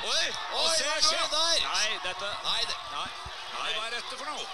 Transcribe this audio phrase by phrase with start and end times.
[0.00, 1.56] Oi, oi, se hva skjedde der?
[1.60, 3.08] Nei, dette Nei, det, Nei.
[3.52, 4.44] Nei, hva er dette for noe?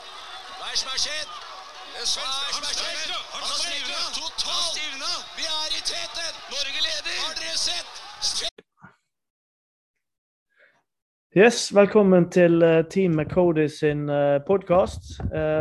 [0.59, 1.29] hva er det som er skjedd?
[1.31, 3.13] Er Hva er som Han skjedd?
[3.31, 4.01] Han har stivna!
[4.17, 4.81] totalt!
[5.39, 6.41] Vi er i teten!
[6.51, 7.21] Norge leder!
[7.23, 7.93] Har dere sett?
[11.37, 14.11] Yes, velkommen til eh, Team McCody sin
[14.49, 15.13] podkast.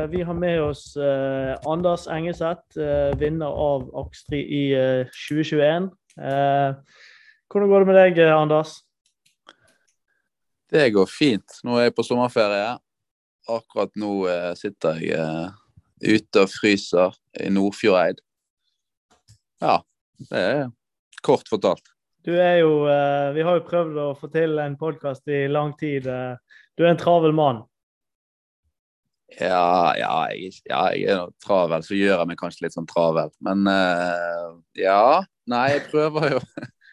[0.09, 5.91] vi har med oss eh, Anders Engeseth, eh, vinner av Akstri i eh, 2021.
[6.17, 6.73] Eh,
[7.53, 8.79] hvordan går det med deg, eh, Anders?
[10.71, 11.59] Det går fint.
[11.63, 12.75] Nå er jeg på sommerferie.
[13.51, 18.21] Akkurat nå eh, sitter jeg eh, ute og fryser i Nordfjordeid.
[19.61, 19.77] Ja,
[20.31, 20.65] det er
[21.25, 21.85] kort fortalt.
[22.25, 25.75] Du er jo eh, Vi har jo prøvd å få til en podkast i lang
[25.77, 26.07] tid.
[26.09, 26.59] eh.
[26.77, 27.63] du er en travel mann.
[29.39, 32.89] Ja, ja, jeg, ja, jeg er nå travel, så gjør jeg meg kanskje litt sånn
[32.89, 33.31] travel.
[33.45, 34.51] Men eh,
[34.85, 35.23] ja.
[35.49, 36.39] Nei, jeg prøver jo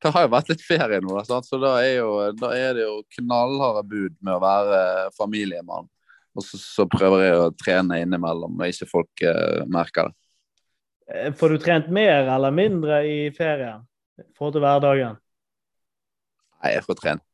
[0.00, 2.86] Det har jo vært litt ferie nå, da, så da er, jo, da er det
[2.86, 4.78] jo knallharde bud med å være
[5.16, 5.90] familiemann.
[6.36, 10.16] Og så, så prøver jeg å trene innimellom og ikke folk eh, merker det.
[11.10, 13.82] Eh, Får du trent mer eller mindre i ferien
[14.20, 15.18] i forhold til hverdagen?
[16.60, 17.24] Nei, jeg får trent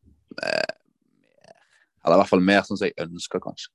[0.43, 0.73] eh,
[1.21, 1.55] mer.
[2.03, 3.71] Eller i hvert fall mer sånn som jeg ønsker, kanskje.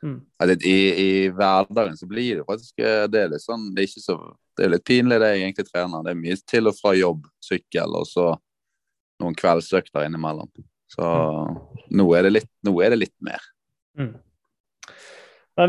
[0.00, 0.20] Mm.
[0.40, 3.90] Altså, I, I hverdagen så blir det faktisk eh, det er litt sånn Det er
[4.00, 4.14] så
[4.56, 6.04] Det er litt pinlig, det jeg egentlig trener.
[6.04, 8.32] Det er mye til og fra jobb, sykkel, og så
[9.20, 10.50] noen kveldsøkter innimellom.
[10.90, 11.06] Så
[11.94, 13.44] nå, er det litt, nå er det litt mer.
[13.96, 14.12] Mm.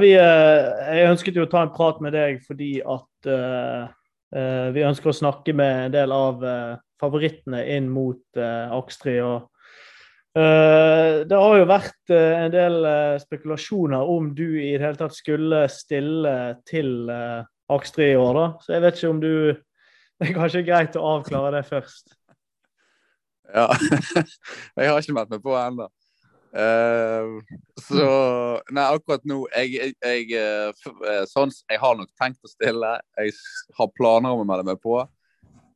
[0.01, 3.89] Vi, eh, jeg ønsket jo å ta en prat med deg fordi at uh,
[4.35, 9.17] uh, vi ønsker å snakke med en del av uh, favorittene inn mot Akstri.
[9.25, 9.50] og
[10.31, 15.15] Det har jo vært eh, en del eh, spekulasjoner om du i det hele tatt
[15.15, 16.35] skulle stille
[16.67, 18.45] til uh, Akstri i år, da.
[18.63, 19.33] Så jeg vet ikke om du
[20.21, 22.13] Det er kanskje greit å avklare det først.
[23.51, 23.65] Ja.
[24.79, 25.89] jeg har ikke meldt meg på ennå.
[26.51, 27.39] Uh,
[27.79, 28.05] så
[28.75, 32.93] Nei, akkurat nå jeg, jeg, eh, eh, sånn, jeg har nok tenkt å stille.
[33.19, 33.35] Jeg
[33.77, 35.01] har planer om å melde meg på.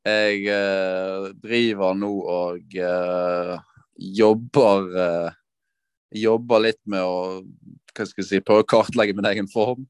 [0.06, 3.54] Jeg uh, driver nå og eh,
[3.96, 5.34] jobber eh,
[6.16, 7.42] Jobber litt med å
[7.96, 9.82] hva skal jeg si, prøve å kartlegge min egen form.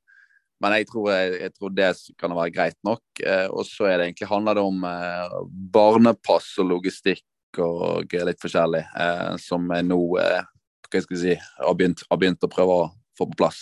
[0.64, 1.90] Men jeg tror, jeg, jeg tror det
[2.22, 3.04] kan være greit nok.
[3.20, 5.36] Eh, og så er det egentlig handler det om eh,
[5.76, 10.48] barnepass og logistikk og litt forskjellig, eh, som jeg nå eh,
[10.86, 12.88] hva skal jeg si, har begynt, har begynt å prøve å
[13.20, 13.62] få på plass.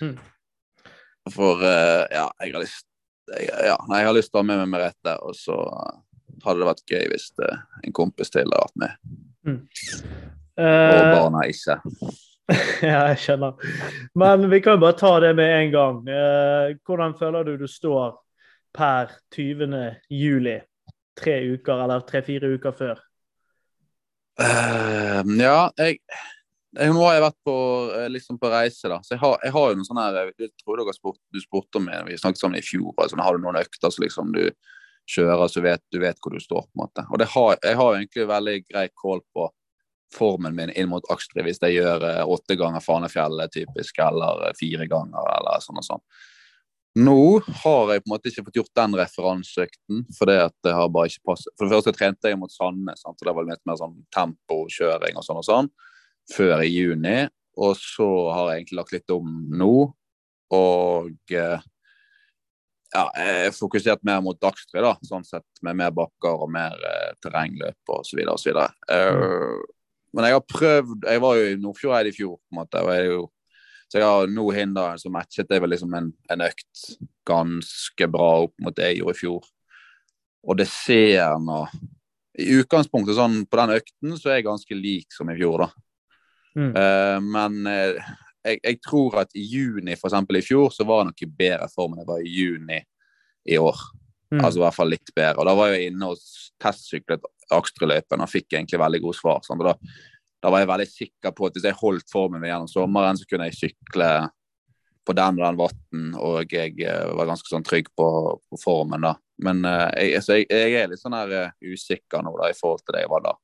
[0.00, 0.16] Mm.
[1.34, 2.88] For eh, ja, jeg har lyst
[3.32, 5.56] jeg, ja, jeg har lyst til å ha med meg Merete, og så
[6.44, 9.14] hadde det vært gøy hvis en kompis til hadde vært med.
[9.44, 11.80] Og Eh, barna ikke.
[12.84, 13.54] Ja, jeg skjønner.
[14.20, 16.02] Men vi kan jo bare ta det med en gang.
[16.12, 18.18] Eh, hvordan føler du du står
[18.76, 19.78] per 20.
[20.12, 20.58] juli?
[21.16, 23.00] Tre uker, eller tre-fire uker før?
[24.34, 25.96] Uh, ja, jeg,
[26.74, 27.56] jeg Nå har jeg vært på,
[28.12, 29.00] liksom på reise, da.
[29.00, 31.80] Så jeg har, jeg har jo noen sånne her Jeg tror dere spurt, du spurte
[31.80, 32.92] om det, vi snakket sammen i fjor.
[32.98, 34.50] Altså, har du noen økter så liksom du
[35.10, 37.04] kjører, så vet du vet hvor du står, på en måte.
[37.10, 39.48] Og har, jeg har egentlig veldig grei kål på
[40.14, 44.56] formen min inn mot Akstri hvis jeg gjør eh, åtte ganger Fanefjellet typisk, eller eh,
[44.58, 46.04] fire ganger, eller sånn og sånn.
[46.94, 50.76] Nå har jeg på en måte ikke fått gjort den referanseøkten, for det at det
[50.76, 51.50] har bare ikke passet.
[51.58, 55.26] For det første trente jeg mot Sandnes, og det var litt mer sånn tempokjøring og
[55.26, 55.70] sånn og sånn,
[56.30, 57.16] før i juni.
[57.58, 59.74] Og så har jeg egentlig lagt litt om nå,
[60.54, 61.66] og eh,
[62.94, 67.12] ja, er fokusert mer mot Dagstri, da, sånn sett, med mer bakker og mer eh,
[67.22, 68.68] terrengløp så videre.
[68.90, 69.54] Eh,
[70.14, 72.82] men jeg har prøvd Jeg var jo i Nordfjordeid i fjor, på en måte.
[72.84, 73.24] og jeg er jo
[73.94, 76.86] så jeg har nå hinder som matchet det vel liksom en, en økt
[77.28, 79.44] ganske bra opp mot det jeg gjorde i fjor.
[80.50, 81.60] Og det ser nå
[82.42, 85.68] I utgangspunktet sånn på den økten så er jeg ganske lik som i fjor, da.
[86.58, 86.72] Mm.
[86.74, 88.10] Uh, men eh,
[88.44, 91.30] jeg, jeg tror at i juni for eksempel i fjor så var jeg nok i
[91.42, 92.80] bedre form enn jeg var i juni
[93.54, 93.80] i år.
[94.32, 94.40] Mm.
[94.40, 95.40] Altså i hvert fall litt bedre.
[95.40, 96.20] Og da var jeg inne og
[96.62, 99.42] testsyklet Akstreløypen og fikk egentlig veldig gode svar.
[99.44, 99.60] Sånn.
[99.64, 99.74] Da,
[100.40, 103.28] da var jeg veldig sikker på at hvis jeg holdt formen min gjennom sommeren, så
[103.28, 104.08] kunne jeg sykle
[105.04, 108.06] på den og den vatten, og jeg eh, var ganske sånn trygg på,
[108.40, 109.12] på formen da.
[109.44, 112.56] Men eh, jeg, så jeg, jeg er litt sånn her eh, usikker nå da i
[112.56, 113.34] forhold til det jeg var da.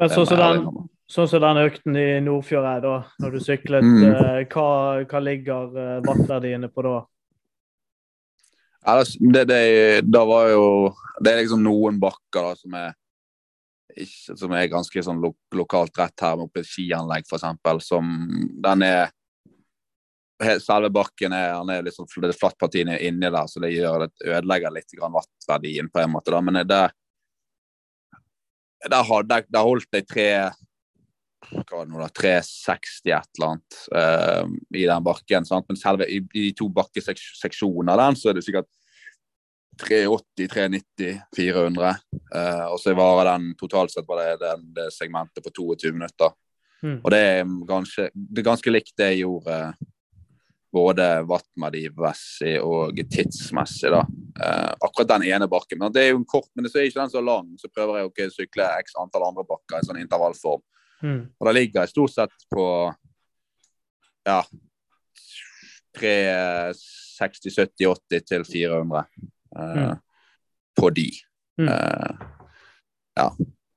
[0.00, 0.86] Men så sånn som den.
[1.10, 4.04] Sånn som den økten i Nordfjordeid, da, når du syklet, Mm.
[4.14, 5.72] eh, hva, hva ligger
[6.06, 6.96] wattverdiene på da?
[8.86, 9.60] Ja, det, det,
[10.08, 12.94] da var jo Det er liksom noen bakker da som er
[13.98, 17.84] ikke, som er ganske sånn lo, lokalt rett her, oppe i et skianlegg f.eks.
[17.84, 18.14] Som
[18.62, 19.10] den er
[20.40, 24.72] Selve bakken er, er liksom, det er flattpartiene inni der, så det gjør det ødelegger
[24.72, 26.30] litt vattverdien på en måte.
[26.32, 26.64] da, Men det,
[28.88, 30.28] der, der holdt jeg tre
[31.48, 35.46] hva var det nå da, 360 et eller annet uh, i den bakken.
[35.48, 35.66] Sant?
[35.70, 38.68] Men selve i, i de to bakkeseksjonene av den, så er det sikkert
[39.80, 41.94] 380, 390, 400.
[42.34, 46.36] Uh, og så varer den totalt sett var det, det, det segmentet på 22 minutter.
[46.84, 47.00] Mm.
[47.02, 49.56] Og det er ganske, det er ganske likt det jeg gjorde
[50.70, 53.90] både wattmessig og tidsmessig.
[53.90, 54.04] da.
[54.40, 55.80] Uh, akkurat den ene bakken.
[55.80, 57.48] Men det er jo en kort, men det er ikke den så lang.
[57.58, 60.62] Så prøver jeg å sykle x antall andre bakker i sånn intervallform.
[61.02, 61.20] Mm.
[61.40, 62.64] Og da ligger jeg stort sett på
[64.28, 64.42] ja
[65.96, 69.04] 360, 70, 80 til 400
[69.56, 69.96] eh, Mm.
[70.76, 71.10] på de.
[71.58, 71.68] Mm.
[71.68, 72.26] Eh,
[73.16, 73.30] ja.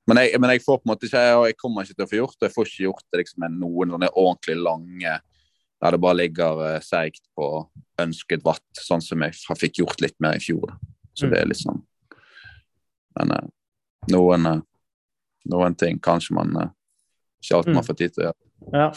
[0.06, 2.18] Men jeg, men jeg får på en måte ikke jeg, kommer ikke til å få
[2.20, 2.48] gjort det.
[2.48, 5.14] Jeg får ikke gjort det liksom med noen sånne ordentlig lange
[5.84, 7.46] der det bare ligger uh, seigt på
[8.00, 10.70] ønsket watt, sånn som jeg fikk gjort litt mer i fjor.
[10.70, 10.76] Da.
[11.14, 11.30] Så Mm.
[11.32, 11.82] det er liksom
[13.16, 13.48] Men uh,
[14.10, 14.60] noen, uh,
[15.46, 16.70] noen ting kanskje man eh,
[17.44, 17.74] ikke Mm.
[17.78, 18.40] man får tid til å gjøre.
[18.72, 18.90] Ja.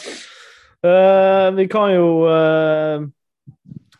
[0.78, 3.02] Uh, vi kan jo uh,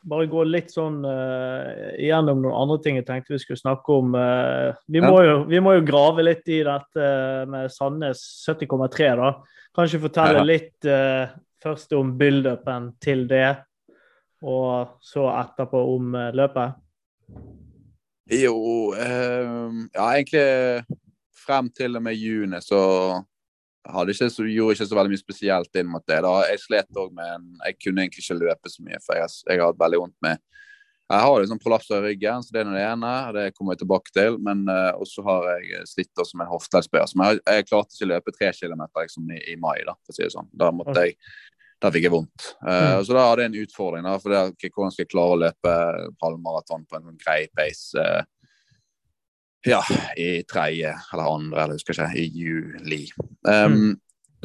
[0.08, 4.14] bare gå litt sånn uh, igjennom noen andre ting jeg tenkte vi skulle snakke om.
[4.86, 7.08] Vi, må jo, vi må jo grave litt i dette
[7.50, 9.32] med Sandnes 70,3, da.
[9.74, 10.46] Kanskje fortelle Ja.
[10.46, 10.88] litt
[11.58, 13.58] først om build-upen til det,
[14.42, 16.78] og så etterpå om løpet?
[18.30, 20.86] Jo, ja egentlig
[21.48, 22.80] frem til og med juni så
[23.94, 26.20] hadde ikke så, gjorde ikke så veldig mye spesielt inn mot det.
[26.24, 26.34] da.
[26.50, 29.60] Jeg slet òg med en Jeg kunne egentlig ikke løpe så mye, for jeg, jeg
[29.60, 30.38] har hatt veldig vondt med
[31.08, 33.12] Jeg har liksom prolapser i ryggen, så det er det ene.
[33.32, 34.36] Det kommer jeg tilbake til.
[34.44, 37.14] Men uh, også har jeg slitt også med hofteleddsbøyer.
[37.16, 40.12] Men jeg, jeg klarte ikke å løpe tre kilometer liksom, i, i mai, da, for
[40.12, 40.50] å si det sånn.
[40.52, 41.16] Da måtte jeg
[41.78, 42.48] da fikk jeg vondt.
[42.58, 43.04] Uh, Mm.
[43.06, 44.04] Så da hadde jeg en utfordring.
[44.04, 45.74] da, for det, Hvordan skal jeg klare å løpe
[46.24, 47.94] halvmaraton på en sånn grei pace?
[47.96, 48.24] eh,
[49.66, 49.80] ja,
[50.16, 53.08] i tredje eller andre, eller husker ikke, i juli.
[53.46, 53.96] Um, Mm.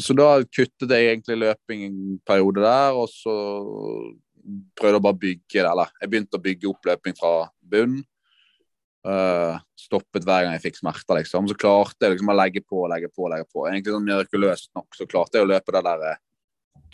[0.02, 3.34] Så da kuttet jeg egentlig løping en periode der, og så
[4.74, 5.70] prøvde jeg bare å bygge det.
[5.70, 8.00] Eller jeg begynte å bygge opp løping fra bunn.
[9.06, 11.46] Uh, stoppet hver gang jeg fikk smerter, liksom.
[11.52, 13.68] Så klarte jeg liksom å legge på, legge på, legge på.
[13.70, 16.22] Egentlig sånn mirakuløst nok så klarte jeg å løpe det der eh,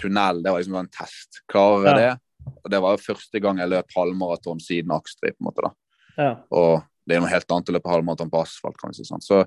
[0.02, 0.42] tunnel.
[0.44, 1.42] Det var liksom en test.
[1.48, 2.16] Klarer jeg Ja.
[2.16, 2.54] det?
[2.64, 5.62] Og det var jo første gang jeg løp halvmaraton siden Akstri, på en måte.
[5.70, 5.72] da.
[6.18, 6.32] Ja.
[6.52, 9.24] Og det er noe helt annet å løpe halvmaraton på asfalt, kan vi si sånn.
[9.26, 9.42] Så,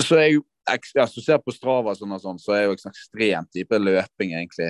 [0.00, 0.76] så er jo ja,
[1.06, 4.68] Hvis du ser på Strava, sånn og sånn, så er jo ekstremt type løping, egentlig,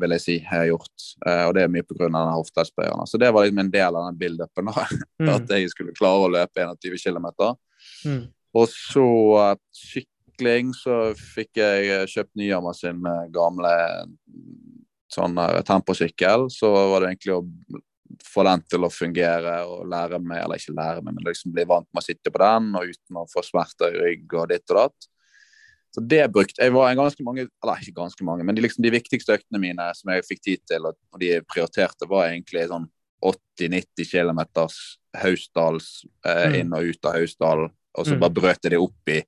[0.00, 1.06] vil jeg si, jeg har gjort.
[1.26, 2.06] Eh, og det er mye pga.
[2.06, 3.10] denne hofteleddsbøyeren.
[3.10, 4.70] Så det var liksom en del av den build-upen,
[5.20, 5.28] Mm.
[5.34, 7.28] at jeg skulle klare å løpe 21 km.
[8.06, 8.22] Mm.
[8.58, 9.04] Og så
[9.38, 13.72] uh, sykling, så fikk jeg eh, kjøpt Nyhammer sin eh, gamle
[15.12, 16.48] sånn uh, temposykkel.
[16.52, 17.42] Så var det egentlig å
[18.24, 21.64] få den til å fungere og lære meg, eller ikke lære meg, men liksom bli
[21.68, 24.70] vant med å sitte på den og uten å få smerter i rygg og ditt
[24.70, 25.08] og datt.
[25.92, 28.82] Så det brukte Jeg var en ganske mange, eller ikke ganske mange, men de, liksom,
[28.82, 32.68] de viktigste øktene mine som jeg fikk tid til, og, og de prioriterte, var egentlig
[32.70, 32.88] sånn
[33.22, 34.40] 80-90 km
[35.22, 36.54] Hausdals eh, Mm.
[36.60, 38.20] inn og ut av Hausdalen, og så Mm.
[38.20, 39.22] bare brøt jeg det opp i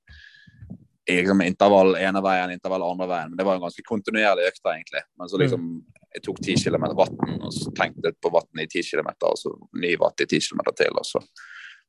[1.07, 3.29] i liksom intervall ene veien, intervall andre veien.
[3.29, 5.03] Men det var en ganske kontinuerlig økta, egentlig.
[5.19, 5.85] Men så liksom
[6.15, 9.35] Jeg tok 10 km vann, og så tenkte jeg på vann i 10 km, og
[9.39, 9.51] så
[9.81, 11.21] ny vatt i 10 km til, og så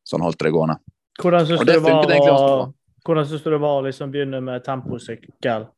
[0.06, 0.80] sånn holdt det gående.
[1.22, 2.74] Hvordan syns du det var å
[3.06, 5.68] hvordan synes du det var å liksom begynne med temposykkel?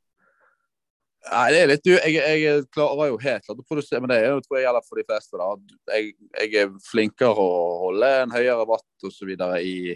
[1.29, 4.21] Nei, det er litt du, jeg, jeg klarer jo helt klart å produsere, men det
[4.23, 5.41] er jo, tror jeg gjelder for de fleste.
[5.41, 5.49] da.
[5.93, 7.51] Jeg, jeg er flinkere å
[7.83, 9.93] holde en høyere watt videre i,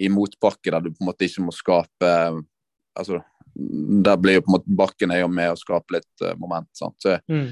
[0.00, 2.14] i motbakke, der du på en måte ikke må skape
[2.96, 3.20] altså,
[3.54, 6.70] Der blir jo på en måte bakken er jo med å skape litt uh, moment.
[6.78, 6.96] sant?
[7.02, 7.50] Så, Mm.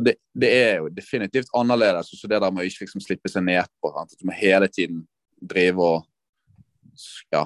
[0.00, 2.08] Så det, det er jo definitivt annerledes.
[2.16, 3.90] Så det der med å ikke liksom slippe seg nedpå.
[4.16, 5.02] du må hele tiden
[5.36, 6.06] drive og
[7.32, 7.42] ja,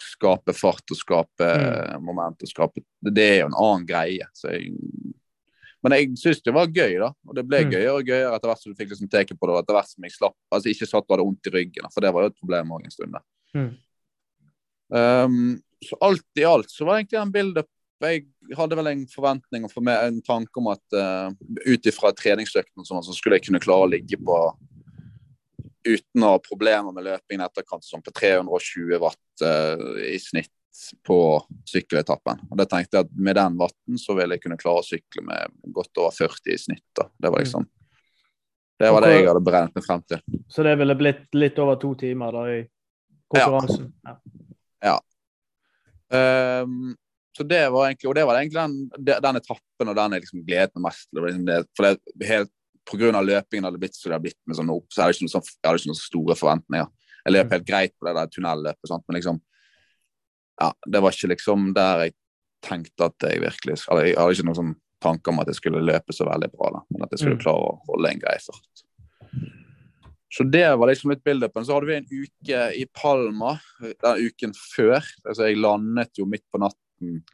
[0.00, 2.00] skape fart og skape mm.
[2.04, 2.40] moment.
[2.40, 4.28] og skape, det, det er jo en annen greie.
[4.32, 4.72] Så jeg,
[5.84, 7.12] men jeg syns det var gøy, da.
[7.28, 7.74] Og det ble Mm.
[7.76, 9.52] gøyere og gøyere etter hvert som du fikk liksom teke på det.
[9.52, 12.00] Og etter hvert som jeg slapp, altså ikke satt og hadde vondt i ryggen, for
[12.00, 13.20] det var jo et problem òg en stund.
[13.52, 13.70] Mm.
[14.94, 17.68] Um, så alt i alt så var egentlig en build-up.
[18.02, 18.26] Jeg
[18.58, 21.30] hadde vel en forventning og for meg en tanke om at uh,
[21.64, 24.38] ut ifra treningsøkten så skulle jeg kunne klare å ligge på
[25.84, 30.52] uten å ha problemer med løpingen i etterkant, sånn på 320 watt uh, i snitt
[31.06, 31.18] på
[31.70, 32.40] sykkeletappen.
[32.50, 35.22] Og det tenkte jeg at Med den watten så ville jeg kunne klare å sykle
[35.22, 36.86] med godt over 40 i snitt.
[36.98, 37.06] da.
[37.14, 37.68] Det var liksom
[38.78, 40.20] det var det jeg hadde brent meg frem til.
[40.50, 42.56] Så det ville blitt litt over to timer da i
[43.30, 43.86] konkurransen?
[44.82, 44.96] Ja.
[46.10, 46.96] Um,
[47.36, 50.22] så det var egentlig, og det var egentlig den, de- den etappen og den jeg
[50.24, 51.18] liksom gledet meg mest til.
[51.18, 52.52] Det liksom for det, helt
[53.18, 55.16] av løpingen hadde det blitt så det har blitt med sånn opp, så jeg hadde
[55.16, 56.88] ikke noe sånn, jeg hadde ikke noen store forventninger.
[57.24, 59.04] Jeg løp helt greit på det der tunnelløpet, sant?
[59.08, 59.40] men liksom
[60.60, 62.14] ja, det var ikke liksom der jeg
[62.62, 65.82] tenkte at jeg virkelig Eller jeg hadde ikke noen sånn tanke om at jeg skulle
[65.84, 67.42] løpe så veldig bra, da, men at jeg skulle Mm.
[67.42, 68.84] klare å holde en grei fart.
[70.34, 71.22] Så det var liksom litt
[71.54, 71.64] den.
[71.64, 75.04] Så hadde vi en uke i Palma den uken før.
[75.28, 76.80] Altså jeg landet jo midt på natten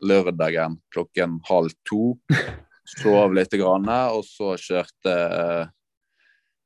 [0.03, 2.17] lørdagen klokken halv to.
[2.91, 5.13] Sov litt, grann, og så kjørte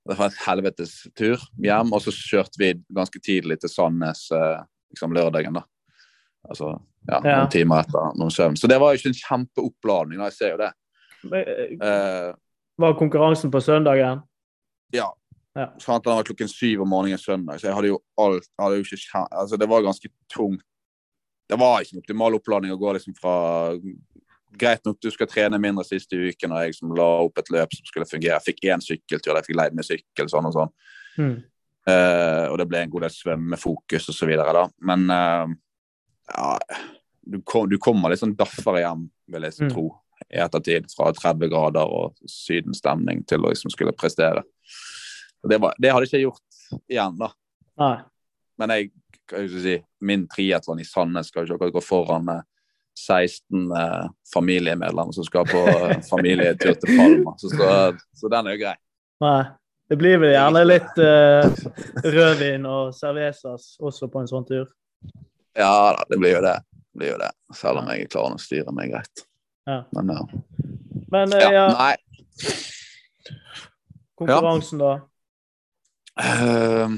[0.07, 4.63] Det var en helvetes tur hjem, og så kjørte vi ganske tidlig til Sandnes eh,
[4.93, 5.63] liksom lørdagen, da.
[6.49, 6.75] Altså
[7.09, 7.39] ja, Ja.
[7.41, 8.57] noen timer etter noen søvn.
[8.57, 10.29] Så det var jo ikke en kjempeoppladning, da.
[10.29, 10.73] Jeg ser jo det.
[11.25, 11.45] Men,
[11.81, 12.33] Eh,
[12.79, 14.23] Var konkurransen på søndagen?
[14.93, 15.11] ja.
[15.57, 15.69] Ja.
[15.79, 18.83] Sant, den var klokken syv om morgenen søndag, så jeg hadde jo alt hadde jo
[18.83, 20.65] ikke, altså Det var ganske tungt.
[21.49, 23.37] Det var ikke en optimal oppladning å gå liksom fra
[24.55, 27.73] Greit nok du skal trene mindre siste uken, og jeg som la opp et løp
[27.75, 28.39] som skulle fungere.
[28.45, 30.71] Fikk én sykkeltur, jeg fikk leid med sykkel, sånn og sånn.
[31.19, 31.35] Mm.
[31.85, 34.63] Uh, og det ble en god del svømmefokus og så videre da.
[34.87, 35.51] Men uh,
[36.31, 36.79] ja,
[37.27, 39.75] du, kom, du kommer litt sånn daffere hjem, vil jeg Mm.
[39.75, 39.85] tro,
[40.31, 40.87] i ettertid.
[40.95, 44.47] Fra 30 grader og sydenstemning til å liksom skulle prestere.
[45.43, 47.33] Og Det, var, det hadde ikke jeg gjort igjen, da.
[47.83, 47.97] Nei.
[48.61, 48.91] Men jeg,
[49.33, 52.43] jeg si, min triatlon i Sandnes skal ikke akkurat gå foran eh,
[52.95, 57.35] 16 eh, familiemedlemmer som skal på eh, familietur til Palma.
[57.39, 57.69] Så, så,
[58.15, 58.75] så den er jo grei.
[59.25, 59.43] Nei.
[59.89, 61.65] Det blir vel gjerne litt eh,
[62.15, 64.71] rødvin og cervezas også på en sånn tur.
[65.55, 66.55] Ja da, det blir jo det.
[66.73, 67.29] det, blir jo det.
[67.55, 69.27] Selv om jeg klarer å styre meg greit.
[69.69, 69.83] Ja.
[69.93, 70.23] Men ja.
[71.13, 71.67] Men eh, ja.
[71.77, 72.55] Nei.
[74.19, 74.95] konkurransen, da?
[76.23, 76.97] Eh,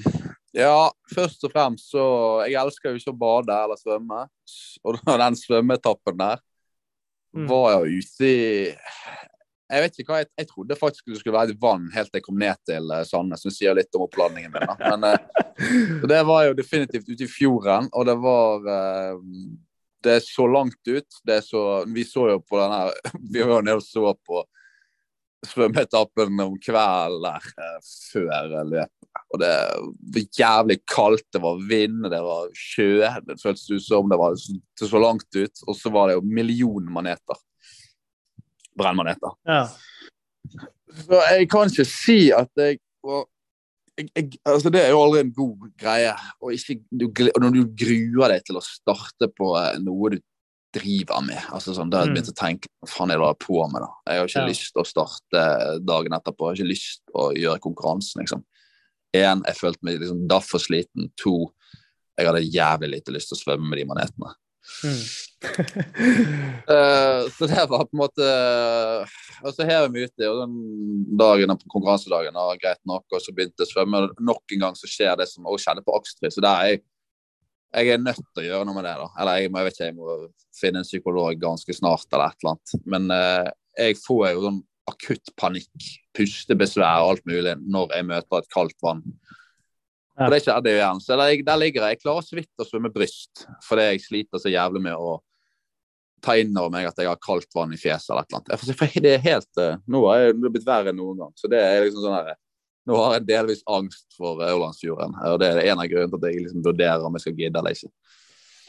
[0.57, 2.03] ja, først og fremst så
[2.49, 4.25] Jeg elsker jo ikke å bade eller svømme.
[4.87, 6.45] Og den svømmeetappen der
[7.37, 7.49] Mm.
[7.51, 8.37] var jeg ute i
[9.67, 12.21] Jeg vet ikke hva, jeg, jeg trodde faktisk det skulle være et vann helt til
[12.21, 13.43] jeg kom ned til eh, Sandnes.
[13.43, 14.63] Som sier litt om oppladningen min.
[14.71, 14.77] Da.
[14.95, 19.19] Men eh, det var jo definitivt ute i fjorden, og det var eh,
[20.07, 21.19] Det så langt ut.
[21.27, 22.95] Det så, vi så jo på den her
[23.35, 24.45] Vi var jo nede og så på
[25.51, 27.79] svømmeetappen om kvelden der eh,
[28.13, 28.93] før løpet.
[29.33, 29.51] Og det
[30.15, 33.01] var jævlig kaldt, det var vind, det var sjø.
[33.27, 35.63] Det føltes ut som det var det så langt ut.
[35.67, 37.41] Og så var det jo millionmaneter.
[38.77, 39.33] Brennmaneter.
[39.49, 39.65] Ja.
[41.07, 43.25] Så jeg kan ikke si at jeg, var
[43.99, 46.15] jeg, jeg altså Det er jo aldri en god greie.
[46.41, 50.21] Og, ikke, du, og når du gruer deg til å starte på eh, noe du
[50.77, 52.17] driver med altså sånn, Da har jeg Mm.
[52.19, 53.81] begynt å tenke hva faen er det jeg på med.
[53.83, 53.91] da?
[54.13, 54.47] Jeg har ikke Ja.
[54.49, 56.47] lyst til å starte dagen etterpå.
[56.47, 58.21] Jeg har ikke lyst til å gjøre konkurransen.
[58.23, 58.45] liksom.
[59.15, 61.11] En, jeg følte meg liksom daff og sliten.
[61.23, 61.51] To,
[62.19, 64.35] jeg hadde jævlig lite lyst til å svømme med de manetene.
[64.83, 65.03] Mm.
[66.69, 68.27] uh, så det var på en måte
[69.45, 70.57] Og så hev jeg meg uti, og den
[71.21, 74.01] dagen på konkurransedagen var greit nok, og så begynte jeg å svømme.
[74.19, 76.31] Nok en gang så skjer det som også skjedde på Akstri.
[76.33, 76.83] Så der er jeg,
[77.75, 78.95] jeg er nødt til å gjøre noe med det.
[79.01, 79.09] da.
[79.21, 80.17] Eller jeg må, jeg vet ikke, jeg må
[80.57, 82.75] finne en psykolog ganske snart, eller et eller annet.
[82.95, 83.51] Men eh,
[83.87, 88.79] jeg får jo sånn akutt panikk, pustebesvær og alt mulig når jeg møter et kaldt
[88.85, 89.03] vann.
[90.17, 90.31] Ja.
[90.33, 91.01] Det skjedde jo igjen.
[91.05, 91.97] Så der, der ligger jeg.
[91.97, 95.19] Jeg klarer så vidt å svømme bryst, fordi jeg sliter så jævlig med å
[96.25, 99.03] ta inn over meg at jeg har kaldt vann i fjeset eller et eller annet.
[99.05, 101.35] Det er helt, eh, Nå har jeg det er blitt verre enn noen gang.
[101.37, 102.39] Så det er liksom sånn her,
[102.87, 105.17] Nå har jeg delvis angst for Ørlandsfjorden.
[105.33, 107.59] Og det er en av grunnene til at jeg liksom vurderer om jeg skal gidde
[107.63, 107.91] eller ikke.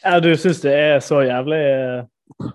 [0.03, 2.50] ja, du syns det er så jævlig eh,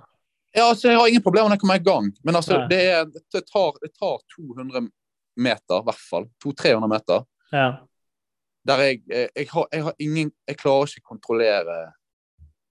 [0.53, 2.69] Ja, altså, Jeg har ingen problemer når jeg kommer i gang, men altså, Nei.
[2.69, 4.91] det, er, det, tar, det tar 200
[5.37, 6.29] meter, i hvert fall.
[6.45, 7.25] 200-300 meter.
[7.53, 7.71] Ja.
[8.69, 11.79] Der jeg, jeg, jeg, har, jeg har ingen Jeg klarer ikke å kontrollere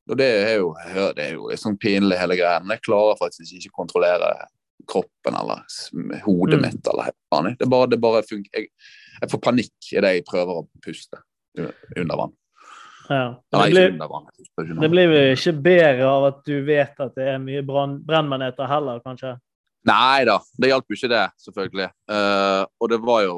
[0.07, 0.69] Og det er jo,
[1.17, 2.61] det er jo sånn pinlig, hele greia.
[2.63, 4.31] Men jeg klarer faktisk ikke å kontrollere
[4.91, 5.63] kroppen eller
[6.25, 6.65] hodet Mm.
[6.67, 6.87] mitt.
[6.91, 7.55] eller.
[7.59, 8.23] Det bare, det bare.
[8.31, 8.67] Jeg,
[9.21, 11.21] jeg får panikk idet jeg prøver å puste
[11.97, 12.33] under vann.
[13.09, 13.23] ja.
[13.51, 17.39] Det blir, ikke det blir vel ikke bedre av at du vet at det er
[17.43, 19.33] mye brennmaneter heller, kanskje?
[19.87, 21.89] Nei da, det hjalp jo ikke det, selvfølgelig.
[22.11, 23.35] Uh, og det var jo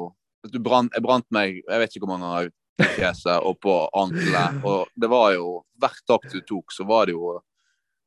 [0.52, 2.50] du brant, Jeg brant meg jeg vet ikke hvor mange ganger
[2.84, 4.58] i fjeset og på ankelet.
[4.68, 7.38] Og det var jo Hvert takt du tok, så var det jo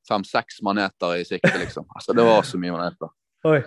[0.07, 1.83] fem-seks maneter i sikte, liksom.
[1.95, 3.09] Altså, det var så mye maneter.
[3.47, 3.61] Oi.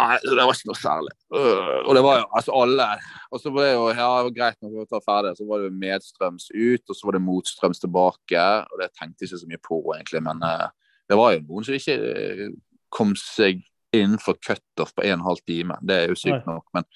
[0.00, 1.12] Nei, det var ikke noe særlig.
[1.36, 2.86] Øh, og det var jo altså alle
[3.34, 5.64] Og så var det jo ja, det var greit når vi var ferdig, så var
[5.64, 8.44] det medstrøms ut, og så var det motstrøms tilbake.
[8.70, 10.68] Og det tenkte jeg ikke så mye på, egentlig, men eh,
[11.10, 12.46] det var jo noen som ikke eh,
[12.94, 13.60] kom seg
[13.96, 15.76] innenfor cutoff på en og en halv time.
[15.82, 16.86] Det er jo sykt nok, men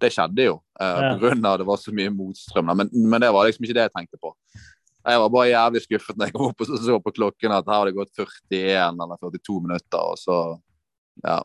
[0.00, 0.58] det skjedde jo.
[0.80, 1.14] Eh, Ja.
[1.52, 2.72] Av det var så mye motstrøm.
[2.76, 4.32] Men, men det var liksom ikke det jeg tenkte på.
[5.00, 7.68] Jeg var bare jævlig skuffet når jeg kom opp og så, så på klokken at
[7.68, 10.36] her har det gått 41 eller 42 minutter, og så
[11.24, 11.40] ja,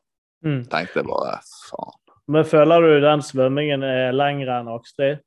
[0.46, 0.66] Mm.
[0.70, 1.40] tenkte bare
[1.70, 1.96] faen.
[2.28, 5.20] Men føler du den svømmingen er lengre enn Akstrid?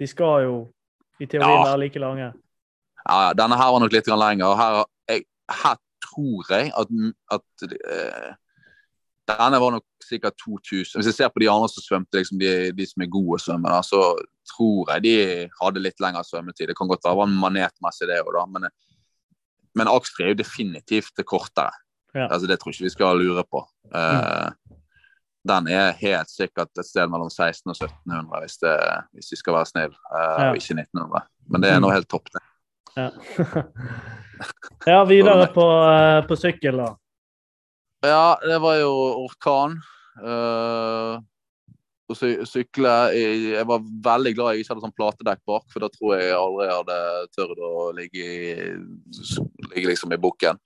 [0.00, 0.56] De skal jo
[1.20, 1.64] i teorien Ja.
[1.70, 2.32] være like lange.
[3.08, 4.46] Ja, denne her var nok litt lengre.
[4.48, 6.88] og Her, jeg, her tror jeg at,
[7.30, 8.34] at uh,
[9.28, 10.98] denne var nok sikkert 2000.
[10.98, 13.82] Hvis jeg ser på de andre som svømte, liksom de, de som er gode svømmere,
[13.84, 14.00] så
[14.56, 15.14] tror jeg de
[15.62, 16.66] hadde litt lengre svømmetid.
[16.68, 18.44] Det kan godt være manetmessig det òg, da.
[18.46, 18.68] Men,
[19.74, 21.70] men Akstrid er jo definitivt det kortere.
[22.14, 22.28] Ja.
[22.30, 23.64] Altså, det tror jeg ikke vi skal lure på.
[23.94, 24.50] Eh,
[25.48, 28.76] den er helt sikkert et sted mellom 1600 og 1700, hvis, det,
[29.12, 30.48] hvis vi skal være snille, uh, Ja.
[30.48, 31.26] og ikke 1900.
[31.52, 32.42] Men det er noe helt topp, det.
[32.94, 33.10] Ja,
[34.92, 36.88] ja videre på, eh, på sykkel, da.
[38.04, 38.94] Ja, det var jo
[39.24, 39.76] orkan.
[40.22, 41.20] Uh,
[42.10, 45.84] å sy sykle jeg, jeg var veldig glad jeg ikke hadde sånn platedekk bak, for
[45.84, 46.98] da tror jeg jeg aldri hadde
[47.32, 48.66] tørt å ligge, i,
[49.70, 50.60] ligge liksom i bukken.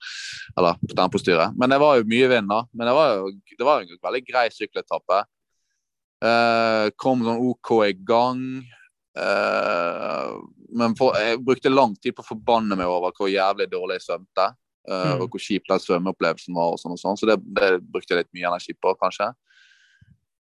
[0.59, 1.55] Eller på tempostyret.
[1.55, 2.63] Men det var jo mye vind, da.
[2.73, 5.21] Men det var jo det var en veldig grei sykkeletappe.
[6.19, 8.43] Eh, kom sånn OK i gang.
[9.19, 10.31] Eh,
[10.79, 14.09] men for, jeg brukte lang tid på å forbanne meg over hvor jævlig dårlig jeg
[14.09, 14.51] svømte.
[14.89, 15.21] eh, Mm.
[15.21, 16.73] Og hvor kjip den svømmeopplevelsen var.
[16.73, 19.31] og sånn og sånn, Så det, det brukte jeg litt mye energi på, kanskje.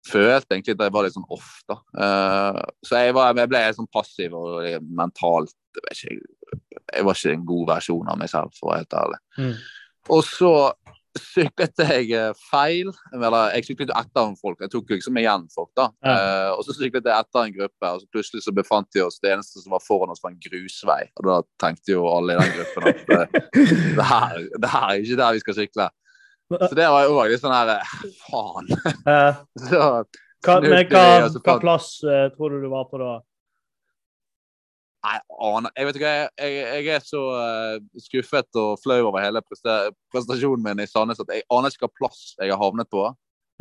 [0.04, 1.78] Følte egentlig at jeg var litt sånn off, da.
[1.96, 5.54] Uh, så jeg, var, jeg ble sånn passiv og mentalt
[5.90, 6.18] jeg,
[6.94, 9.20] jeg var ikke en god versjon av meg selv, for å være helt ærlig.
[9.40, 9.54] Mm.
[10.14, 10.52] Og så
[11.14, 12.90] syklet jeg eh, feil.
[13.14, 14.60] Eller jeg syklet etter folk.
[14.62, 15.88] Jeg tok liksom igjen folk, da.
[16.04, 16.14] Ja.
[16.14, 19.20] Uh, og så syklet jeg etter en gruppe, og så plutselig så befant de oss
[19.22, 21.02] Det eneste som var foran oss, var en grusvei.
[21.20, 23.36] Og da tenkte jo alle i den gruppen at eh,
[23.98, 25.90] det, her, det her er ikke der vi skal sykle.
[26.52, 27.94] Så det var jo òg litt sånn her eh,
[28.26, 28.68] Faen.
[29.64, 29.84] Så
[30.44, 31.04] hva, men hva,
[31.40, 33.14] hva plass uh, tror du du var på da?
[35.04, 39.24] Nei, aner Jeg vet ikke, jeg, jeg, jeg er så uh, skuffet og flau over
[39.24, 42.90] hele presentasjonen prestasjonen min i Sandnes at jeg aner ikke hva plass jeg har havnet
[42.92, 43.06] på.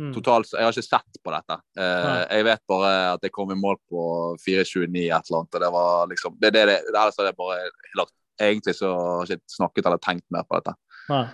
[0.02, 0.10] Mm.
[0.16, 1.58] Totalt, Jeg har ikke sett på dette.
[1.78, 4.04] Uh, jeg vet bare at jeg kom i mål på
[4.42, 5.54] 4.29 et eller annet.
[5.54, 8.08] og det var liksom, det, det, det, Ellers er det bare
[8.42, 10.72] Egentlig så har jeg ikke snakket eller tenkt mer på dette.
[11.06, 11.26] Nei.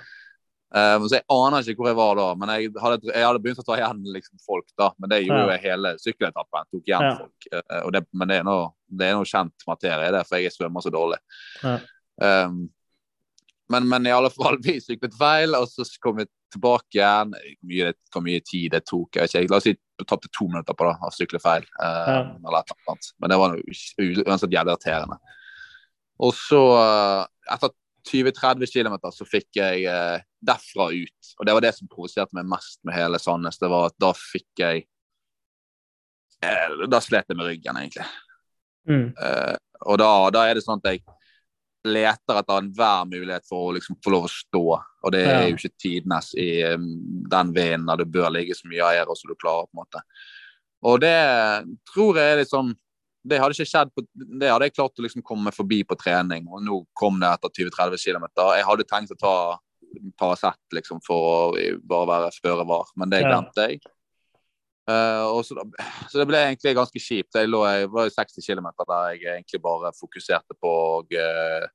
[0.70, 3.58] Eh, så Jeg aner ikke hvor jeg var da, men jeg hadde, jeg hadde begynt
[3.58, 4.66] å ta igjen liksom, folk.
[4.78, 5.54] da, Men det gjorde Ja.
[5.56, 6.68] jeg hele sykkeletappen.
[6.70, 7.14] tok igjen Ja.
[7.18, 7.48] folk.
[7.52, 10.80] Uh, det, men det er, noe, det er noe kjent materie, det, for jeg svømmer
[10.84, 11.18] så dårlig.
[11.64, 11.78] Ja.
[12.20, 12.68] Um,
[13.70, 17.34] men, men i alle fall, vi syklet feil, og så kom vi tilbake igjen.
[17.34, 19.50] Hvor mye, hvor mye tid det tok, jeg vet ikke.
[19.50, 21.66] La oss si jeg tapte to minutter på det, å sykle feil.
[21.82, 23.12] Uh, eller et eller annet.
[23.20, 25.18] Men det var uansett jævlig irriterende.
[26.20, 26.62] Og så,
[27.50, 27.70] etter
[28.06, 29.84] 20-30 km, så fikk jeg
[30.40, 31.30] derfra ut.
[31.38, 33.60] Og det var det som provoserte meg mest med hele Sandnes.
[33.60, 34.84] Det var at da fikk jeg
[36.44, 38.06] eh, Da slet jeg med ryggen, egentlig.
[38.88, 39.08] Mm.
[39.12, 41.04] Eh, og da, da er det sånn at jeg
[41.88, 44.64] leter etter enhver mulighet for å liksom få lov å stå.
[44.76, 46.90] Og det er jo ikke tidenes i um,
[47.30, 49.68] den vinden der du bør ligge så mye aero som du klarer.
[49.68, 50.02] på en måte.
[50.84, 51.16] Og det
[51.92, 52.70] tror jeg er sånn
[53.20, 56.46] Det hadde ikke skjedd på, det hadde jeg klart å liksom komme forbi på trening.
[56.48, 58.24] Og nå kom det etter 20-30 km.
[58.56, 59.34] Jeg hadde tenkt å ta
[60.18, 63.80] Paracet liksom, for å bare være føre var, men det glemte jeg.
[64.90, 65.64] Uh, så, da,
[66.10, 67.36] så det ble egentlig ganske kjipt.
[67.38, 71.66] Jeg lå jeg var i 60 km der jeg egentlig bare fokuserte på å uh,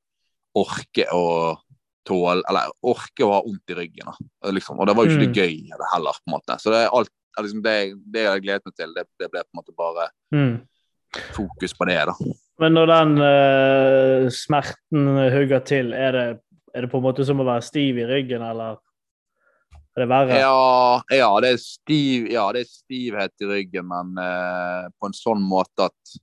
[0.60, 1.24] orke å
[2.06, 4.12] tåle Eller orke å ha vondt i ryggen.
[4.54, 4.78] Liksom.
[4.78, 5.34] Og det var jo ikke Mm.
[5.34, 5.56] det gøy
[5.94, 6.58] heller, på en måte.
[6.62, 7.10] Så det er alt
[7.42, 7.74] liksom det,
[8.14, 10.68] det jeg hadde gledet meg til, det, det ble på en måte bare Mm.
[11.34, 12.14] fokus på det, da.
[12.60, 16.28] Men når den uh, smerten hugger til, er det,
[16.76, 18.78] er det på en måte som å være stiv i ryggen, eller
[19.96, 20.40] er det verre?
[20.42, 25.16] Ja, ja, det er stiv, ja, det er stivhet i ryggen, men eh, på en
[25.16, 26.16] sånn måte at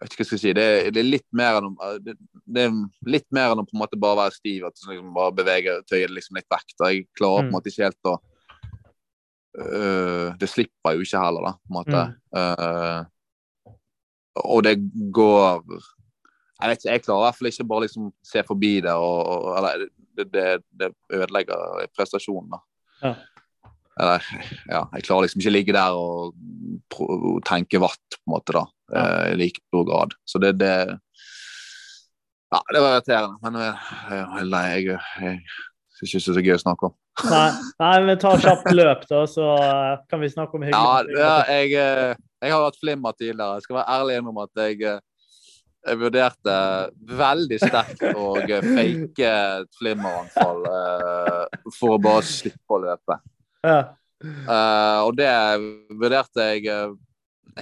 [0.00, 1.74] jeg vet ikke hva jeg skal si, det er, det er litt mer enn
[2.06, 2.14] det,
[2.48, 2.76] det er
[3.12, 5.82] litt mer enn å på en måte bare være stiv, at du liksom bare beveger
[5.84, 6.72] tøyet liksom litt vekk.
[6.80, 6.88] Da.
[6.88, 7.54] Jeg klarer på en Mm.
[7.58, 8.14] måte ikke helt å
[9.60, 12.04] øh, Det slipper jo ikke heller, da, på en måte.
[12.40, 13.00] Eh,
[14.40, 14.76] og det
[15.12, 15.66] går
[16.60, 19.18] Jeg vet ikke, jeg klarer i hvert fall ikke bare liksom se forbi det, og,
[19.32, 19.86] og eller
[20.18, 20.46] det, det,
[20.80, 22.60] det ødelegger prestasjonen.
[23.02, 23.14] Ja.
[24.00, 24.24] Eller,
[24.70, 26.36] ja, jeg klarer liksom ikke ligge der og,
[27.04, 28.64] og tenke vatt, på en måte, da.
[28.90, 29.02] Ja.
[29.02, 30.16] eh, I like stor grad.
[30.28, 30.74] Så det, det
[32.50, 33.36] Ja, det var irriterende.
[33.44, 34.22] Men eh, jeg
[34.60, 35.02] er.
[35.20, 35.42] Jeg,
[36.00, 36.96] jeg syns det er så gøy å snakke om.
[37.28, 37.48] Nei,
[37.82, 41.18] nei, men ta kjapt løp, da, så eh, kan vi snakke om hyggelig.
[41.20, 43.58] ja jeg, eh, jeg har hatt flimmer tidligere.
[43.58, 44.96] Jeg skal være ærlig innom at jeg,
[45.86, 46.56] jeg vurderte
[47.20, 51.44] veldig sterkt å eh, fake et flimmeranfall uh,
[51.76, 53.16] for å bare slippe å løpe.
[53.64, 53.80] Ja.
[54.20, 55.30] Uh, og det
[55.96, 56.92] vurderte jeg uh,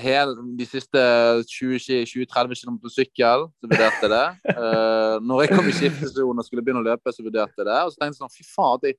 [0.02, 1.02] hele, de siste
[1.46, 2.26] 20-30
[2.58, 3.46] km på sykkel.
[3.60, 4.56] Så vurderte jeg det.
[4.56, 7.78] Uh, når jeg kom i skiftesonen og skulle begynne å løpe, så vurderte jeg det.
[7.84, 8.98] Og så tenkte jeg sånn, fy faen, at jeg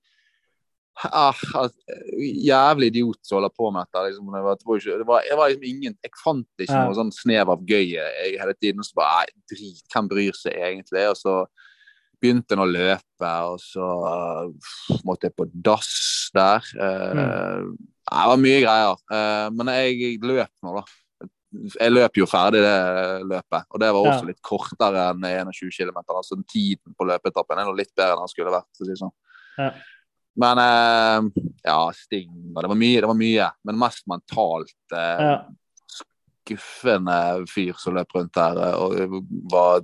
[1.08, 4.04] ah, altså, Jævlig idiot som holder på med dette.
[4.08, 4.30] Liksom.
[4.34, 4.68] Det, var, det,
[5.08, 8.56] var det, var, liksom ingen Jeg fant ikke noe sånn snev av gøy jeg, hele
[8.60, 8.84] tiden.
[8.84, 11.08] Og så bare Nei, drit, hvem bryr seg egentlig?
[11.12, 11.36] Og så
[12.20, 14.72] begynte jeg å løpe, og så uh,
[15.08, 15.92] måtte jeg på dass
[16.36, 16.66] der.
[16.76, 17.70] Uh,
[18.10, 18.98] Det var mye greier.
[19.12, 20.84] Uh, men jeg løp nå, da.
[21.80, 22.74] Jeg løp jo ferdig det
[23.26, 24.28] løpet, og det var også Ja.
[24.28, 26.04] litt kortere enn 21 km.
[26.12, 28.70] Altså tiden på løpeetappen er nå litt bedre enn den skulle vært.
[28.78, 29.16] så si sånn.
[29.58, 29.72] Ja.
[30.38, 33.48] Men eh, ja, Sting og Det var mye, det var mye.
[33.66, 34.76] Men mest mentalt.
[34.94, 35.40] Eh, Ja.
[36.50, 39.20] skuffende fyr som løp rundt her eh, og
[39.52, 39.82] var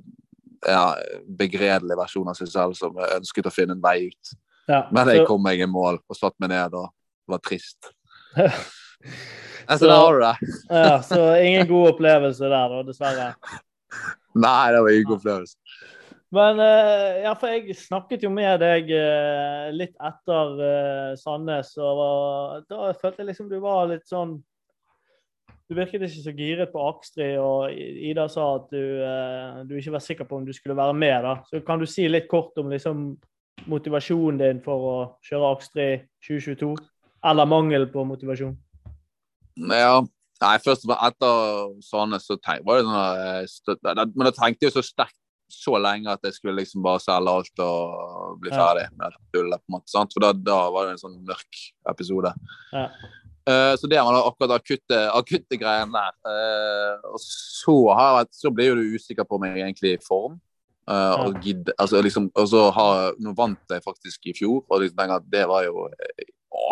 [0.66, 0.96] ja,
[1.38, 4.32] begredelig versjon av seg selv som ønsket å finne en vei ut.
[4.68, 4.88] Ja.
[4.92, 6.90] Men jeg Så- kom meg i mål og satt meg ned og
[7.28, 7.92] var trist.
[9.68, 10.38] Så- Så der har du det.
[10.70, 13.36] ja, så ingen god opplevelse der, da, dessverre.
[14.36, 15.56] Nei, det var ingen god opplevelse.
[16.36, 22.66] Men eh, ja, for jeg snakket jo med deg eh, litt etter eh, Sandnes, og
[22.68, 24.36] da følte jeg liksom du var litt sånn
[25.66, 28.84] Du virket ikke så giret på Akstri, og Ida sa at du,
[29.66, 31.24] du ikke var sikker på om du skulle være med.
[31.26, 31.40] da.
[31.50, 33.08] Så kan du si litt kort om liksom
[33.72, 34.94] motivasjonen din for å
[35.26, 35.88] kjøre Akstri
[36.28, 36.70] 2022?
[37.26, 38.54] Eller mangel på motivasjon?
[39.72, 40.04] Ja.
[40.44, 44.86] Nei, først etter Sandnes så tenk, var det sånn Men da tenkte jeg jo så
[44.86, 45.18] sterkt
[45.52, 49.62] så lenge at jeg skulle liksom bare selge alt og bli ferdig med dette tullet.
[49.62, 50.16] på en måte, sant?
[50.16, 52.34] For da, da var det en sånn mørk episode.
[52.74, 52.90] Ja.
[53.46, 56.16] Uh, så det var da akkurat akutte, akutte greien der.
[56.26, 60.02] Uh, og så, har jeg, så ble jo du usikker på om jeg egentlig i
[60.02, 60.40] form.
[60.86, 64.84] Eh, og, gidde, altså, liksom, og så har, nå vant jeg faktisk i fjor, og
[64.84, 65.88] liksom, at det var jo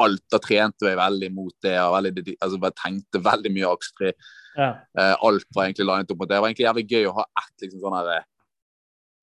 [0.04, 0.22] alt.
[0.30, 1.74] Da trente jeg veldig mot det.
[1.82, 4.12] og veldig, altså, jeg tenkte veldig mye Akstri.
[4.54, 4.70] Ja.
[5.18, 6.36] Alt var egentlig linet opp mot det.
[6.36, 8.28] Det var egentlig jævlig gøy å ha ett liksom, sånn her,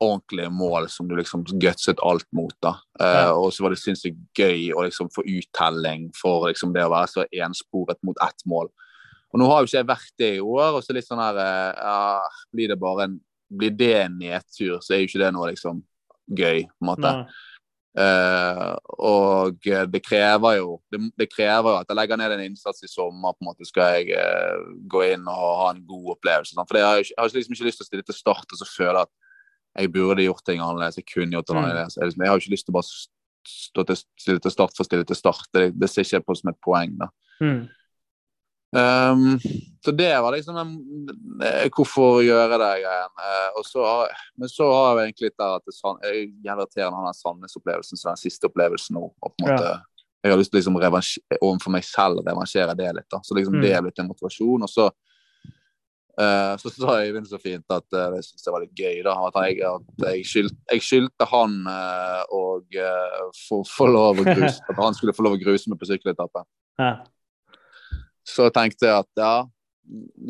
[0.00, 2.54] eh, ordentlig mål som du liksom gutset alt mot.
[2.62, 2.76] da.
[3.00, 3.30] Eh.
[3.30, 7.12] Og så var det sinnssykt gøy å liksom få uttelling for liksom, det å være
[7.12, 8.70] så ensporet mot ett mål.
[9.30, 11.36] Og Nå har jo ikke jeg vært det i år, og så litt sånn her
[11.38, 15.30] eh, ja, Blir det bare en blir det en nedtur, så er jo ikke det
[15.34, 15.80] noe liksom
[16.30, 17.14] gøy, på en måte.
[17.98, 22.84] Eh, og det krever jo det, det krever jo at jeg legger ned en innsats
[22.86, 23.34] i sommer.
[23.34, 26.54] på en måte Skal jeg eh, gå inn og ha en god opplevelse.
[26.54, 26.70] Sant?
[26.70, 28.70] For jeg har, jeg har liksom ikke lyst til å stille til start og så
[28.70, 29.12] føle at
[29.78, 30.96] jeg burde gjort ting annerledes.
[30.96, 31.62] Jeg kunne gjort det Mm.
[31.64, 31.96] annerledes.
[31.96, 32.90] Jeg, liksom, jeg har jo ikke lyst til å bare
[33.46, 35.46] stå til, stille til start for stille til start.
[35.54, 36.98] Det, det ser ikke jeg på som et poeng.
[36.98, 37.08] da
[37.40, 37.68] Mm.
[38.72, 39.40] Um,
[39.84, 40.74] så det var liksom en,
[41.42, 43.10] eh, Hvorfor gjøre det greien.
[43.18, 45.74] Uh, så har, men så har jeg egentlig litt der at det
[46.06, 49.10] er jeg er han den Sandnes-opplevelsen som den siste opplevelsen nå.
[49.22, 49.56] Og på en Ja.
[49.56, 49.82] måte,
[50.22, 53.08] Jeg har lyst til liksom revansj- overfor meg selv å revansjere det litt.
[53.10, 53.62] da Så liksom Mm.
[53.62, 54.62] det er blitt en motivasjon.
[54.62, 54.92] Og så eh,
[56.60, 58.98] så sa Øyvind så fint at eh, det syntes jeg var litt gøy.
[59.06, 62.42] da At jeg, at jeg, skyld, jeg skyldte han å
[62.74, 65.88] eh, få, få lov å gruse At han skulle få lov å gruse meg på
[65.88, 66.48] sykkeletappen.
[66.80, 66.92] Ja.
[68.26, 69.34] Så tenkte jeg at ja,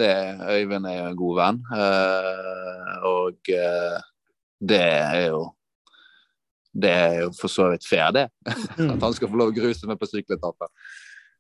[0.01, 0.13] det,
[0.47, 1.63] Øyvind er jo en god venn.
[1.77, 3.99] eh, og eh,
[4.61, 5.49] det er jo
[6.71, 8.29] Det er jo for så vidt fair, det.
[8.79, 8.95] Mm.
[8.95, 10.71] At han skal få lov å gruse meg på sykkeletappen.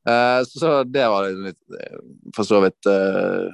[0.08, 1.98] Eh, så det var litt eh,
[2.36, 3.46] For så vidt eh,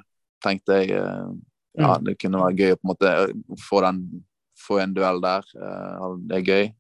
[0.44, 1.29] tenkte jeg eh,
[1.77, 2.05] Ja, Mm.
[2.07, 3.11] det kunne være gøy å på en måte
[3.68, 4.25] få den
[4.57, 5.44] få en duell der.
[5.61, 6.70] eh, det er gøy.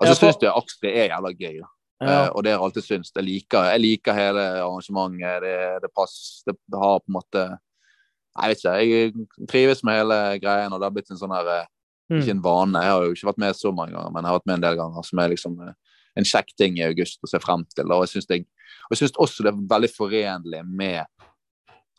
[0.00, 1.60] Og så syns jeg Aksel er jævla gøy.
[1.60, 1.68] da.
[2.00, 2.24] Ja.
[2.24, 3.12] Eh, og det har jeg alltid syntes.
[3.14, 5.42] Jeg liker, jeg liker hele arrangementet.
[5.44, 7.42] Det, det pass, det, har på en måte
[8.40, 11.46] Jeg vet ikke, jeg trives med hele greien, og det har blitt en sånn her
[11.60, 11.66] eh,
[12.10, 12.18] Mm.
[12.24, 12.80] Ikke en vane.
[12.82, 14.62] Jeg har jo ikke vært med så mange ganger, men jeg har vært med en
[14.64, 15.02] del ganger.
[15.06, 15.74] Som er liksom eh,
[16.18, 17.86] en kjekk ting i august å se frem til.
[17.94, 18.24] Og jeg
[18.98, 21.06] syns også det er veldig forenlig med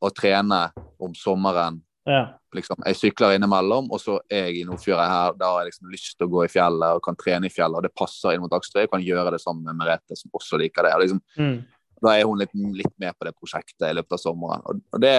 [0.02, 2.34] å trene om sommeren Ja.
[2.56, 5.34] liksom, jeg sykler innimellom, og så er jeg i Nordfjordet her.
[5.38, 7.78] Da har jeg liksom lyst til å gå i fjellet og kan trene i fjellet,
[7.78, 8.88] og det passer inn mot Dagsrevyen.
[8.88, 10.94] Jeg kan gjøre det sammen med Merete, som også liker det.
[10.96, 11.64] Og Liksom, Mm.
[12.02, 14.62] da er hun litt, litt med på det prosjektet i løpet av sommeren.
[14.66, 15.14] Og, og det,